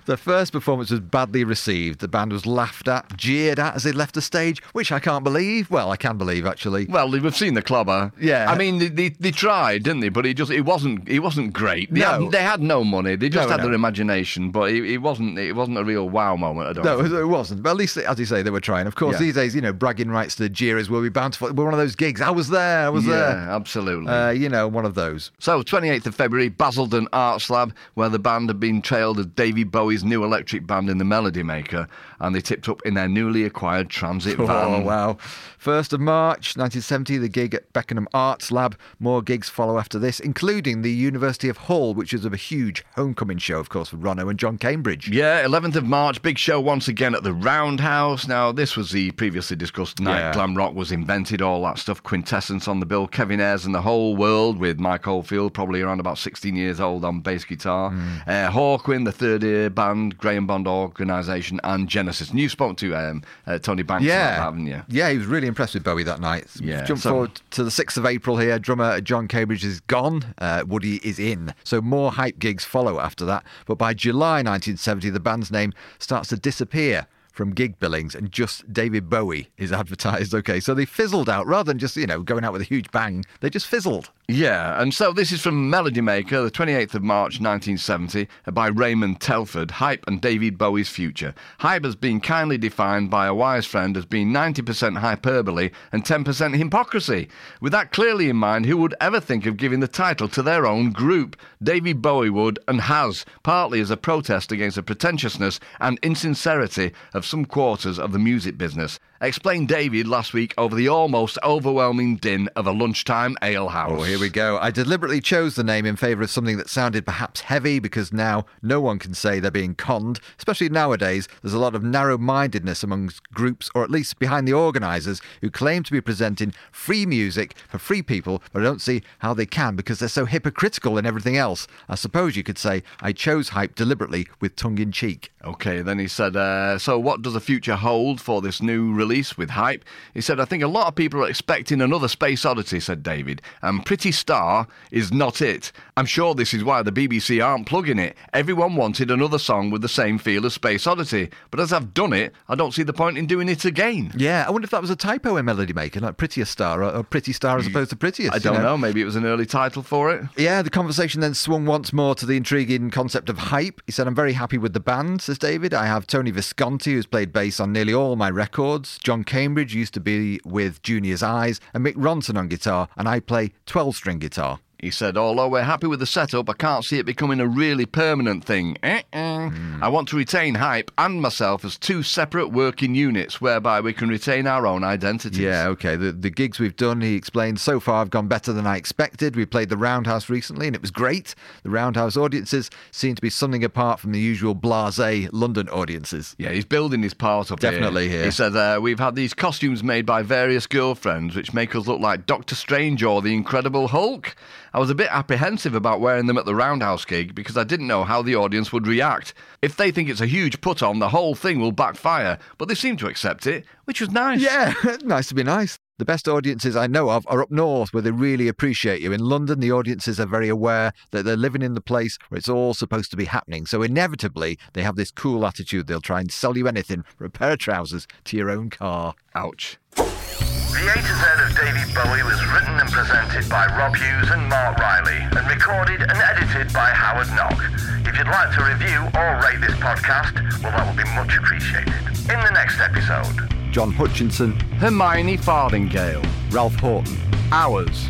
The 0.05 0.15
first 0.17 0.51
performance 0.53 0.91
was 0.91 0.99
badly 0.99 1.43
received. 1.43 1.99
The 1.99 2.07
band 2.07 2.31
was 2.31 2.45
laughed 2.45 2.87
at, 2.87 3.17
jeered 3.17 3.57
at 3.59 3.75
as 3.75 3.83
they 3.83 3.91
left 3.91 4.13
the 4.13 4.21
stage, 4.21 4.61
which 4.71 4.91
I 4.91 4.99
can't 4.99 5.23
believe. 5.23 5.71
Well, 5.71 5.91
I 5.91 5.97
can 5.97 6.17
believe 6.17 6.45
actually. 6.45 6.85
Well, 6.85 7.09
we've 7.09 7.35
seen 7.35 7.55
the 7.55 7.63
clobber. 7.63 8.11
Yeah. 8.19 8.49
I 8.49 8.55
mean, 8.57 8.77
they, 8.77 8.89
they, 8.89 9.09
they 9.09 9.31
tried, 9.31 9.83
didn't 9.83 10.01
they? 10.01 10.09
But 10.09 10.25
it 10.27 10.35
just 10.35 10.51
it 10.51 10.61
wasn't 10.61 11.09
it 11.09 11.19
wasn't 11.19 11.51
great. 11.53 11.91
They, 11.91 12.01
No. 12.01 12.23
had, 12.25 12.31
they 12.31 12.43
had 12.43 12.61
no 12.61 12.83
money. 12.83 13.15
They 13.15 13.27
just 13.29 13.47
No, 13.47 13.53
had 13.53 13.57
no. 13.61 13.65
their 13.65 13.73
imagination. 13.73 14.51
But 14.51 14.69
it, 14.71 14.85
it 14.85 14.97
wasn't 14.99 15.39
it 15.39 15.53
wasn't 15.53 15.79
a 15.79 15.83
real 15.83 16.07
wow 16.07 16.35
moment. 16.35 16.69
I 16.69 16.73
don't. 16.73 16.85
No, 16.85 17.01
think. 17.01 17.13
it 17.13 17.25
wasn't. 17.25 17.63
But 17.63 17.71
at 17.71 17.77
least, 17.77 17.97
as 17.97 18.19
you 18.19 18.25
say, 18.25 18.43
they 18.43 18.51
were 18.51 18.61
trying. 18.61 18.85
Of 18.85 18.95
course, 18.95 19.13
Yeah. 19.15 19.25
these 19.25 19.35
days, 19.35 19.55
you 19.55 19.61
know, 19.61 19.73
bragging 19.73 20.09
rights 20.11 20.35
to 20.35 20.43
the 20.43 20.49
jeerers 20.49 20.89
will 20.89 21.01
be 21.01 21.09
bountiful. 21.09 21.51
We're 21.53 21.65
one 21.65 21.73
of 21.73 21.79
those 21.79 21.95
gigs. 21.95 22.21
I 22.21 22.29
was 22.29 22.49
there. 22.49 22.85
I 22.85 22.89
was 22.89 23.05
there. 23.05 23.17
yeah, 23.29 23.33
there. 23.45 23.49
absolutely. 23.49 24.11
Uh, 24.13 24.29
you 24.29 24.47
know, 24.47 24.67
one 24.67 24.85
of 24.85 24.93
those. 24.93 25.31
So, 25.39 25.63
28th 25.63 26.05
of 26.05 26.13
February, 26.15 26.36
Basildon 26.47 27.07
Arts 27.11 27.49
Lab, 27.49 27.73
where 27.95 28.09
the 28.09 28.19
band 28.19 28.49
had 28.49 28.59
been 28.59 28.81
trailed 28.81 29.19
as 29.19 29.25
Davy 29.25 29.63
Bowie's 29.63 30.03
new 30.03 30.23
electric 30.23 30.65
band 30.67 30.89
in 30.89 30.97
the 30.99 31.03
Melody 31.05 31.43
Maker, 31.43 31.87
and 32.19 32.35
they 32.35 32.41
tipped 32.41 32.69
up 32.69 32.81
in 32.85 32.93
their 32.93 33.07
newly 33.09 33.43
acquired 33.43 33.89
transit 33.89 34.39
Oh, 34.39 34.45
van. 34.45 34.83
wow. 34.85 35.17
1st 35.63 35.93
of 35.93 35.99
March 35.99 36.55
1970, 36.55 37.17
the 37.17 37.27
gig 37.27 37.55
at 37.55 37.71
Beckenham 37.73 38.07
Arts 38.13 38.51
Lab. 38.51 38.77
More 38.99 39.21
gigs 39.21 39.49
follow 39.49 39.77
after 39.79 39.97
this, 39.99 40.19
including 40.19 40.81
the 40.83 40.91
University 40.91 41.49
of 41.49 41.57
Hull, 41.57 41.93
which 41.95 42.13
is 42.13 42.23
a 42.25 42.35
huge 42.35 42.85
homecoming 42.95 43.39
show, 43.39 43.59
of 43.59 43.69
course, 43.69 43.89
for 43.89 43.97
Ronno 43.97 44.29
and 44.29 44.37
John 44.39 44.57
Cambridge. 44.59 45.09
Yeah, 45.09 45.43
11th 45.45 45.75
of 45.75 45.83
March, 45.85 46.21
big 46.21 46.37
show 46.37 46.61
once 46.61 46.87
again 46.87 47.15
at 47.15 47.23
the 47.23 47.33
Roundhouse. 47.33 48.27
Now, 48.27 48.51
this 48.51 48.77
was 48.77 48.91
the 48.91 49.11
previously 49.11 49.57
discussed 49.57 49.99
night 49.99 50.19
Yeah. 50.19 50.33
glam 50.33 50.55
rock 50.55 50.75
was 50.75 50.91
invented, 50.91 51.41
all 51.41 51.63
that 51.63 51.79
stuff. 51.79 52.03
Quintessence 52.03 52.67
on 52.67 52.79
the 52.79 52.85
bill, 52.85 53.07
Kevin 53.07 53.39
Ayers 53.41 53.65
and 53.65 53.73
the 53.73 53.81
whole 53.81 54.15
world 54.15 54.59
with 54.59 54.79
Mike 54.79 55.07
Oldfield, 55.07 55.53
probably 55.53 55.81
around 55.81 55.99
about 55.99 56.17
16 56.27 56.57
years 56.57 56.81
old 56.81 57.05
on 57.05 57.21
bass 57.21 57.45
guitar. 57.45 57.91
Mm. 57.91 58.27
Uh, 58.27 58.51
Hawkwind, 58.51 59.05
the 59.05 59.13
third 59.13 59.45
ear 59.45 59.69
band, 59.69 60.17
Graham 60.17 60.45
Bond 60.45 60.67
organisation, 60.67 61.61
and 61.63 61.87
Genesis. 61.87 62.29
And 62.31 62.37
you 62.39 62.49
spoke 62.49 62.75
to 62.77 62.93
um, 62.95 63.23
uh, 63.45 63.57
Tony 63.59 63.81
Banks 63.83 64.03
about 64.03 64.13
that, 64.13 64.35
Yeah, 64.35 64.43
haven't 64.43 64.67
you? 64.67 64.81
yeah, 64.89 65.09
he 65.09 65.17
was 65.17 65.25
really 65.25 65.47
impressed 65.47 65.73
with 65.73 65.85
Bowie 65.85 66.03
that 66.03 66.19
night. 66.19 66.47
Yeah, 66.59 66.83
Jump 66.83 66.99
so- 66.99 67.11
forward 67.11 67.41
to 67.51 67.63
the 67.63 67.69
6th 67.71 67.95
of 67.95 68.05
April 68.05 68.35
here. 68.37 68.59
Drummer 68.59 68.99
John 68.99 69.29
Cambridge 69.29 69.63
is 69.63 69.79
gone. 69.79 70.33
Uh, 70.37 70.65
Woody 70.67 70.97
is 70.97 71.17
in. 71.17 71.53
So 71.63 71.79
more 71.81 72.11
hype 72.11 72.39
gigs 72.39 72.65
follow 72.65 72.99
after 72.99 73.23
that. 73.23 73.45
But 73.65 73.77
by 73.77 73.93
July 73.93 74.41
1970, 74.43 75.09
the 75.11 75.21
band's 75.21 75.49
name 75.49 75.71
starts 75.97 76.27
to 76.29 76.35
disappear 76.35 77.07
from 77.31 77.51
gig 77.53 77.77
billings 77.79 78.15
and 78.15 78.31
just 78.31 78.73
David 78.73 79.09
Bowie 79.11 79.49
is 79.59 79.71
advertised. 79.81 80.33
Okay, 80.33 80.59
so 80.59 80.73
they 80.73 80.85
fizzled 80.85 81.29
out 81.29 81.45
rather 81.45 81.69
than 81.71 81.77
just, 81.77 81.95
you 81.95 82.07
know, 82.07 82.21
going 82.23 82.43
out 82.43 82.51
with 82.51 82.63
a 82.63 82.65
huge 82.65 82.89
bang. 82.91 83.23
They 83.41 83.49
just 83.51 83.67
fizzled. 83.67 84.09
Yeah, 84.29 84.81
and 84.81 84.93
so 84.93 85.13
this 85.13 85.31
is 85.31 85.39
from 85.39 85.69
Melody 85.69 86.01
Maker, 86.01 86.41
the 86.41 86.51
28th 86.51 86.95
of 86.95 87.01
March 87.01 87.39
1970, 87.39 88.27
uh, 88.45 88.51
by 88.51 88.67
Raymond 88.67 89.21
Telford, 89.21 89.71
Hype 89.71 90.03
and 90.05 90.19
David 90.19 90.57
Bowie's 90.57 90.89
Future. 90.89 91.33
Hype 91.59 91.85
has 91.85 91.95
been 91.95 92.19
kindly 92.19 92.57
defined 92.57 93.09
by 93.09 93.27
a 93.27 93.33
wise 93.33 93.65
friend 93.65 93.95
as 93.95 94.05
being 94.05 94.33
90% 94.33 94.97
hyperbole 94.97 95.69
and 95.93 96.03
10% 96.03 96.57
hypocrisy. 96.57 97.29
With 97.61 97.71
that 97.71 97.93
clearly 97.93 98.29
in 98.29 98.35
mind, 98.35 98.65
who 98.65 98.75
would 98.75 98.95
ever 98.99 99.21
think 99.21 99.45
of 99.45 99.55
giving 99.55 99.79
the 99.79 99.87
title 99.87 100.27
to 100.27 100.43
their 100.43 100.67
own 100.67 100.91
group? 100.91 101.37
David 101.63 102.01
Bowie 102.01 102.29
would 102.29 102.59
and 102.67 102.81
has, 102.81 103.23
partly 103.43 103.79
as 103.79 103.91
a 103.91 103.95
protest 103.95 104.51
against 104.51 104.75
the 104.75 104.83
pretentiousness 104.83 105.57
and 105.79 105.99
insincerity 106.03 106.91
of 107.13 107.25
some 107.25 107.45
quarters 107.45 107.97
of 107.97 108.11
the 108.11 108.19
music 108.19 108.57
business. 108.57 108.99
Explained 109.19 109.67
David 109.67 110.07
last 110.07 110.31
week 110.31 110.53
over 110.59 110.75
the 110.75 110.87
almost 110.87 111.39
overwhelming 111.43 112.17
din 112.17 112.49
of 112.55 112.67
a 112.67 112.71
lunchtime 112.71 113.35
alehouse. 113.41 113.91
Oh, 113.91 114.03
here 114.03 114.19
we 114.19 114.29
go. 114.29 114.59
I 114.59 114.69
deliberately 114.69 115.21
chose 115.21 115.55
the 115.55 115.63
name 115.63 115.87
in 115.87 115.95
favour 115.95 116.21
of 116.21 116.29
something 116.29 116.57
that 116.57 116.69
sounded 116.69 117.03
perhaps 117.03 117.41
heavy 117.41 117.79
because 117.79 118.13
now 118.13 118.45
no 118.61 118.79
one 118.79 118.99
can 118.99 119.15
say 119.15 119.39
they're 119.39 119.49
being 119.49 119.73
conned. 119.73 120.19
Especially 120.37 120.69
nowadays, 120.69 121.27
there's 121.41 121.55
a 121.55 121.59
lot 121.59 121.73
of 121.73 121.83
narrow 121.83 122.19
mindedness 122.19 122.83
amongst 122.83 123.23
groups, 123.31 123.71
or 123.73 123.83
at 123.83 123.89
least 123.89 124.19
behind 124.19 124.47
the 124.47 124.53
organisers, 124.53 125.19
who 125.41 125.49
claim 125.49 125.81
to 125.81 125.91
be 125.91 125.99
presenting 125.99 126.53
free 126.71 127.07
music 127.07 127.55
for 127.67 127.79
free 127.79 128.03
people, 128.03 128.43
but 128.53 128.61
I 128.61 128.65
don't 128.65 128.81
see 128.81 129.01
how 129.19 129.33
they 129.33 129.47
can 129.47 129.75
because 129.75 129.97
they're 129.97 130.09
so 130.09 130.25
hypocritical 130.25 130.95
in 130.95 131.07
everything 131.07 131.37
else. 131.37 131.67
I 131.89 131.95
suppose 131.95 132.35
you 132.35 132.43
could 132.43 132.59
say 132.59 132.83
I 133.01 133.13
chose 133.13 133.49
hype 133.49 133.73
deliberately 133.73 134.27
with 134.39 134.55
tongue 134.55 134.77
in 134.77 134.91
cheek. 134.91 135.31
Okay, 135.43 135.81
then 135.81 135.97
he 135.97 136.07
said, 136.07 136.35
uh, 136.35 136.77
So, 136.77 136.99
what 136.99 137.21
does 137.21 137.33
the 137.33 137.39
future 137.39 137.77
hold 137.77 138.19
for 138.19 138.41
this 138.41 138.61
new 138.61 138.93
release 139.07 139.37
with 139.37 139.51
hype? 139.51 139.85
He 140.13 140.21
said, 140.21 140.39
I 140.39 140.45
think 140.45 140.63
a 140.63 140.67
lot 140.67 140.87
of 140.87 140.95
people 140.95 141.23
are 141.23 141.29
expecting 141.29 141.81
another 141.81 142.07
Space 142.07 142.45
Oddity, 142.45 142.79
said 142.79 143.03
David, 143.03 143.41
and 143.61 143.85
Pretty 143.85 144.11
Star 144.11 144.67
is 144.91 145.11
not 145.11 145.41
it. 145.41 145.71
I'm 145.95 146.05
sure 146.05 146.35
this 146.35 146.53
is 146.53 146.63
why 146.63 146.83
the 146.83 146.91
BBC 146.91 147.43
aren't 147.43 147.67
plugging 147.67 147.99
it. 147.99 148.15
Everyone 148.33 148.75
wanted 148.75 149.09
another 149.09 149.39
song 149.39 149.71
with 149.71 149.81
the 149.81 149.89
same 149.89 150.17
feel 150.17 150.45
as 150.45 150.53
Space 150.53 150.85
Oddity, 150.85 151.29
but 151.51 151.59
as 151.59 151.71
I've 151.71 151.93
done 151.93 152.13
it, 152.13 152.33
I 152.49 152.55
don't 152.55 152.73
see 152.73 152.83
the 152.83 152.93
point 152.93 153.17
in 153.17 153.25
doing 153.25 153.49
it 153.49 153.65
again. 153.65 154.11
Yeah, 154.15 154.45
I 154.47 154.51
wonder 154.51 154.65
if 154.65 154.71
that 154.71 154.81
was 154.81 154.89
a 154.89 154.95
typo 154.95 155.37
in 155.37 155.45
Melody 155.45 155.73
Maker, 155.73 155.99
like 155.99 156.17
Prettiest 156.17 156.51
Star 156.51 156.83
or, 156.83 156.91
or 156.91 157.03
Pretty 157.03 157.33
Star 157.33 157.57
as 157.57 157.67
opposed 157.67 157.89
to 157.91 157.95
Prettiest. 157.95 158.33
I 158.33 158.39
don't 158.39 158.61
know, 158.61 158.77
maybe 158.77 159.01
it 159.01 159.05
was 159.05 159.15
an 159.15 159.25
early 159.25 159.45
title 159.45 159.83
for 159.83 160.11
it. 160.11 160.25
Yeah, 160.35 160.61
the 160.61 160.69
conversation 160.69 161.21
then 161.21 161.33
swung 161.33 161.65
once 161.65 161.93
more 161.93 162.15
to 162.15 162.25
the 162.25 162.37
intriguing 162.37 162.91
concept 162.91 163.29
of 163.29 163.37
hype. 163.37 163.81
He 163.85 163.91
said, 163.91 164.07
I'm 164.07 164.15
very 164.15 164.33
happy 164.33 164.57
with 164.57 164.73
the 164.73 164.79
band, 164.79 165.21
says 165.21 165.37
David. 165.37 165.73
I 165.73 165.85
have 165.85 166.07
Tony 166.07 166.31
Visconti, 166.31 166.93
who's 166.93 167.05
played 167.05 167.31
bass 167.31 167.59
on 167.59 167.71
nearly 167.71 167.93
all 167.93 168.15
my 168.15 168.29
records. 168.29 168.96
John 168.97 169.23
Cambridge 169.23 169.73
used 169.73 169.93
to 169.95 169.99
be 169.99 170.39
with 170.43 170.81
Junior's 170.81 171.23
Eyes, 171.23 171.59
and 171.73 171.85
Mick 171.85 171.95
Ronson 171.95 172.37
on 172.37 172.47
guitar, 172.47 172.89
and 172.95 173.07
I 173.07 173.19
play 173.19 173.53
12 173.65 173.95
string 173.95 174.19
guitar. 174.19 174.59
He 174.79 174.91
said, 174.91 175.17
although 175.17 175.47
we're 175.47 175.63
happy 175.63 175.87
with 175.87 175.99
the 175.99 176.05
setup, 176.05 176.49
I 176.49 176.53
can't 176.53 176.85
see 176.85 176.99
it 176.99 177.05
becoming 177.05 177.39
a 177.39 177.47
really 177.47 177.87
permanent 177.87 178.45
thing. 178.45 178.77
Uh-uh. 178.83 179.49
I 179.81 179.89
want 179.89 180.07
to 180.09 180.15
retain 180.15 180.55
Hype 180.55 180.91
and 180.99 181.19
myself 181.19 181.65
as 181.65 181.77
two 181.77 182.03
separate 182.03 182.49
working 182.49 182.93
units 182.93 183.41
whereby 183.41 183.81
we 183.81 183.93
can 183.93 184.07
retain 184.07 184.45
our 184.45 184.67
own 184.67 184.83
identities. 184.83 185.39
Yeah, 185.39 185.67
okay. 185.69 185.95
The, 185.95 186.11
the 186.11 186.29
gigs 186.29 186.59
we've 186.59 186.75
done, 186.75 187.01
he 187.01 187.15
explained, 187.15 187.59
so 187.59 187.79
far 187.79 187.99
have 187.99 188.11
gone 188.11 188.27
better 188.27 188.53
than 188.53 188.67
I 188.67 188.77
expected. 188.77 189.35
We 189.35 189.45
played 189.47 189.69
the 189.69 189.77
Roundhouse 189.77 190.29
recently 190.29 190.67
and 190.67 190.75
it 190.75 190.81
was 190.81 190.91
great. 190.91 191.33
The 191.63 191.71
Roundhouse 191.71 192.15
audiences 192.15 192.69
seem 192.91 193.15
to 193.15 193.21
be 193.21 193.31
something 193.31 193.63
apart 193.63 193.99
from 193.99 194.11
the 194.11 194.19
usual 194.19 194.53
blase 194.53 195.27
London 195.31 195.69
audiences. 195.69 196.35
Yeah, 196.37 196.51
he's 196.51 196.65
building 196.65 197.01
his 197.01 197.13
part 197.13 197.51
up 197.51 197.59
Definitely 197.59 198.09
here. 198.09 198.25
He 198.25 198.31
said, 198.31 198.55
uh, 198.55 198.79
We've 198.81 198.99
had 198.99 199.15
these 199.15 199.33
costumes 199.33 199.83
made 199.83 200.05
by 200.05 200.21
various 200.21 200.67
girlfriends, 200.67 201.35
which 201.35 201.53
make 201.53 201.75
us 201.75 201.87
look 201.87 201.99
like 201.99 202.25
Doctor 202.25 202.55
Strange 202.55 203.03
or 203.03 203.21
the 203.21 203.33
Incredible 203.33 203.87
Hulk. 203.87 204.35
I 204.77 204.79
was 204.79 204.91
a 204.91 204.95
bit 204.95 205.09
apprehensive 205.09 205.73
about 205.73 206.01
wearing 206.01 206.27
them 206.27 206.37
at 206.37 206.45
the 206.45 206.53
Roundhouse 206.53 207.03
gig 207.03 207.33
because 207.33 207.57
I 207.57 207.63
didn't 207.63 207.87
know 207.87 208.03
how 208.03 208.21
the 208.21 208.35
audience 208.35 208.71
would 208.71 208.85
react. 208.85 209.33
If 209.63 209.75
they 209.75 209.89
think 209.89 210.07
it's 210.07 210.21
a 210.21 210.27
huge 210.27 210.61
put 210.61 210.83
on, 210.83 210.99
the 210.99 211.09
whole 211.09 211.33
thing 211.33 211.59
will 211.59 211.71
backfire, 211.71 212.37
but 212.59 212.67
they 212.67 212.75
seemed 212.75 212.99
to 212.99 213.07
accept 213.07 213.47
it, 213.47 213.65
which 213.85 214.01
was 214.01 214.11
nice. 214.11 214.39
Yeah, 214.39 214.75
nice 215.03 215.29
to 215.29 215.33
be 215.33 215.41
nice. 215.41 215.79
The 215.97 216.05
best 216.05 216.27
audiences 216.27 216.75
I 216.75 216.85
know 216.85 217.09
of 217.09 217.25
are 217.27 217.41
up 217.41 217.49
north 217.49 217.91
where 217.91 218.03
they 218.03 218.11
really 218.11 218.47
appreciate 218.47 219.01
you. 219.01 219.11
In 219.11 219.19
London, 219.19 219.61
the 219.61 219.71
audiences 219.71 220.19
are 220.19 220.27
very 220.27 220.47
aware 220.47 220.93
that 221.09 221.25
they're 221.25 221.35
living 221.35 221.63
in 221.63 221.73
the 221.73 221.81
place 221.81 222.19
where 222.29 222.37
it's 222.37 222.47
all 222.47 222.75
supposed 222.75 223.09
to 223.09 223.17
be 223.17 223.25
happening. 223.25 223.65
So 223.65 223.81
inevitably, 223.81 224.59
they 224.73 224.83
have 224.83 224.95
this 224.95 225.09
cool 225.09 225.43
attitude. 225.47 225.87
They'll 225.87 226.01
try 226.01 226.19
and 226.19 226.31
sell 226.31 226.55
you 226.55 226.67
anything 226.67 227.03
for 227.17 227.25
a 227.25 227.31
pair 227.31 227.53
of 227.53 227.57
trousers 227.57 228.05
to 228.25 228.37
your 228.37 228.51
own 228.51 228.69
car. 228.69 229.15
Ouch. 229.33 229.79
The 230.27 230.83
A 230.91 230.95
to 230.95 231.13
Z 231.15 231.23
of 231.41 231.55
David 231.55 231.93
Bowie 231.95 232.23
was 232.23 232.43
written 232.51 232.79
and 232.79 232.89
presented 232.91 233.49
by 233.49 233.65
Rob 233.77 233.95
Hughes 233.95 234.29
and 234.29 234.47
Mark 234.49 234.77
Riley 234.77 235.17
and 235.23 235.47
recorded 235.47 236.01
and 236.01 236.17
edited 236.17 236.71
by 236.73 236.89
Howard 236.91 237.29
Knock. 237.31 237.57
If 238.05 238.17
you'd 238.17 238.27
like 238.27 238.53
to 238.55 238.63
review 238.63 238.99
or 239.15 239.39
rate 239.41 239.61
this 239.61 239.77
podcast, 239.79 240.35
well, 240.61 240.71
that 240.75 240.85
would 240.85 240.97
be 240.97 241.09
much 241.15 241.37
appreciated. 241.37 241.93
In 242.29 242.39
the 242.43 242.51
next 242.51 242.79
episode, 242.79 243.49
John 243.71 243.91
Hutchinson, 243.91 244.59
Hermione 244.79 245.37
Farthingale. 245.37 246.25
Ralph 246.51 246.75
Horton. 246.75 247.17
Hours. 247.51 248.09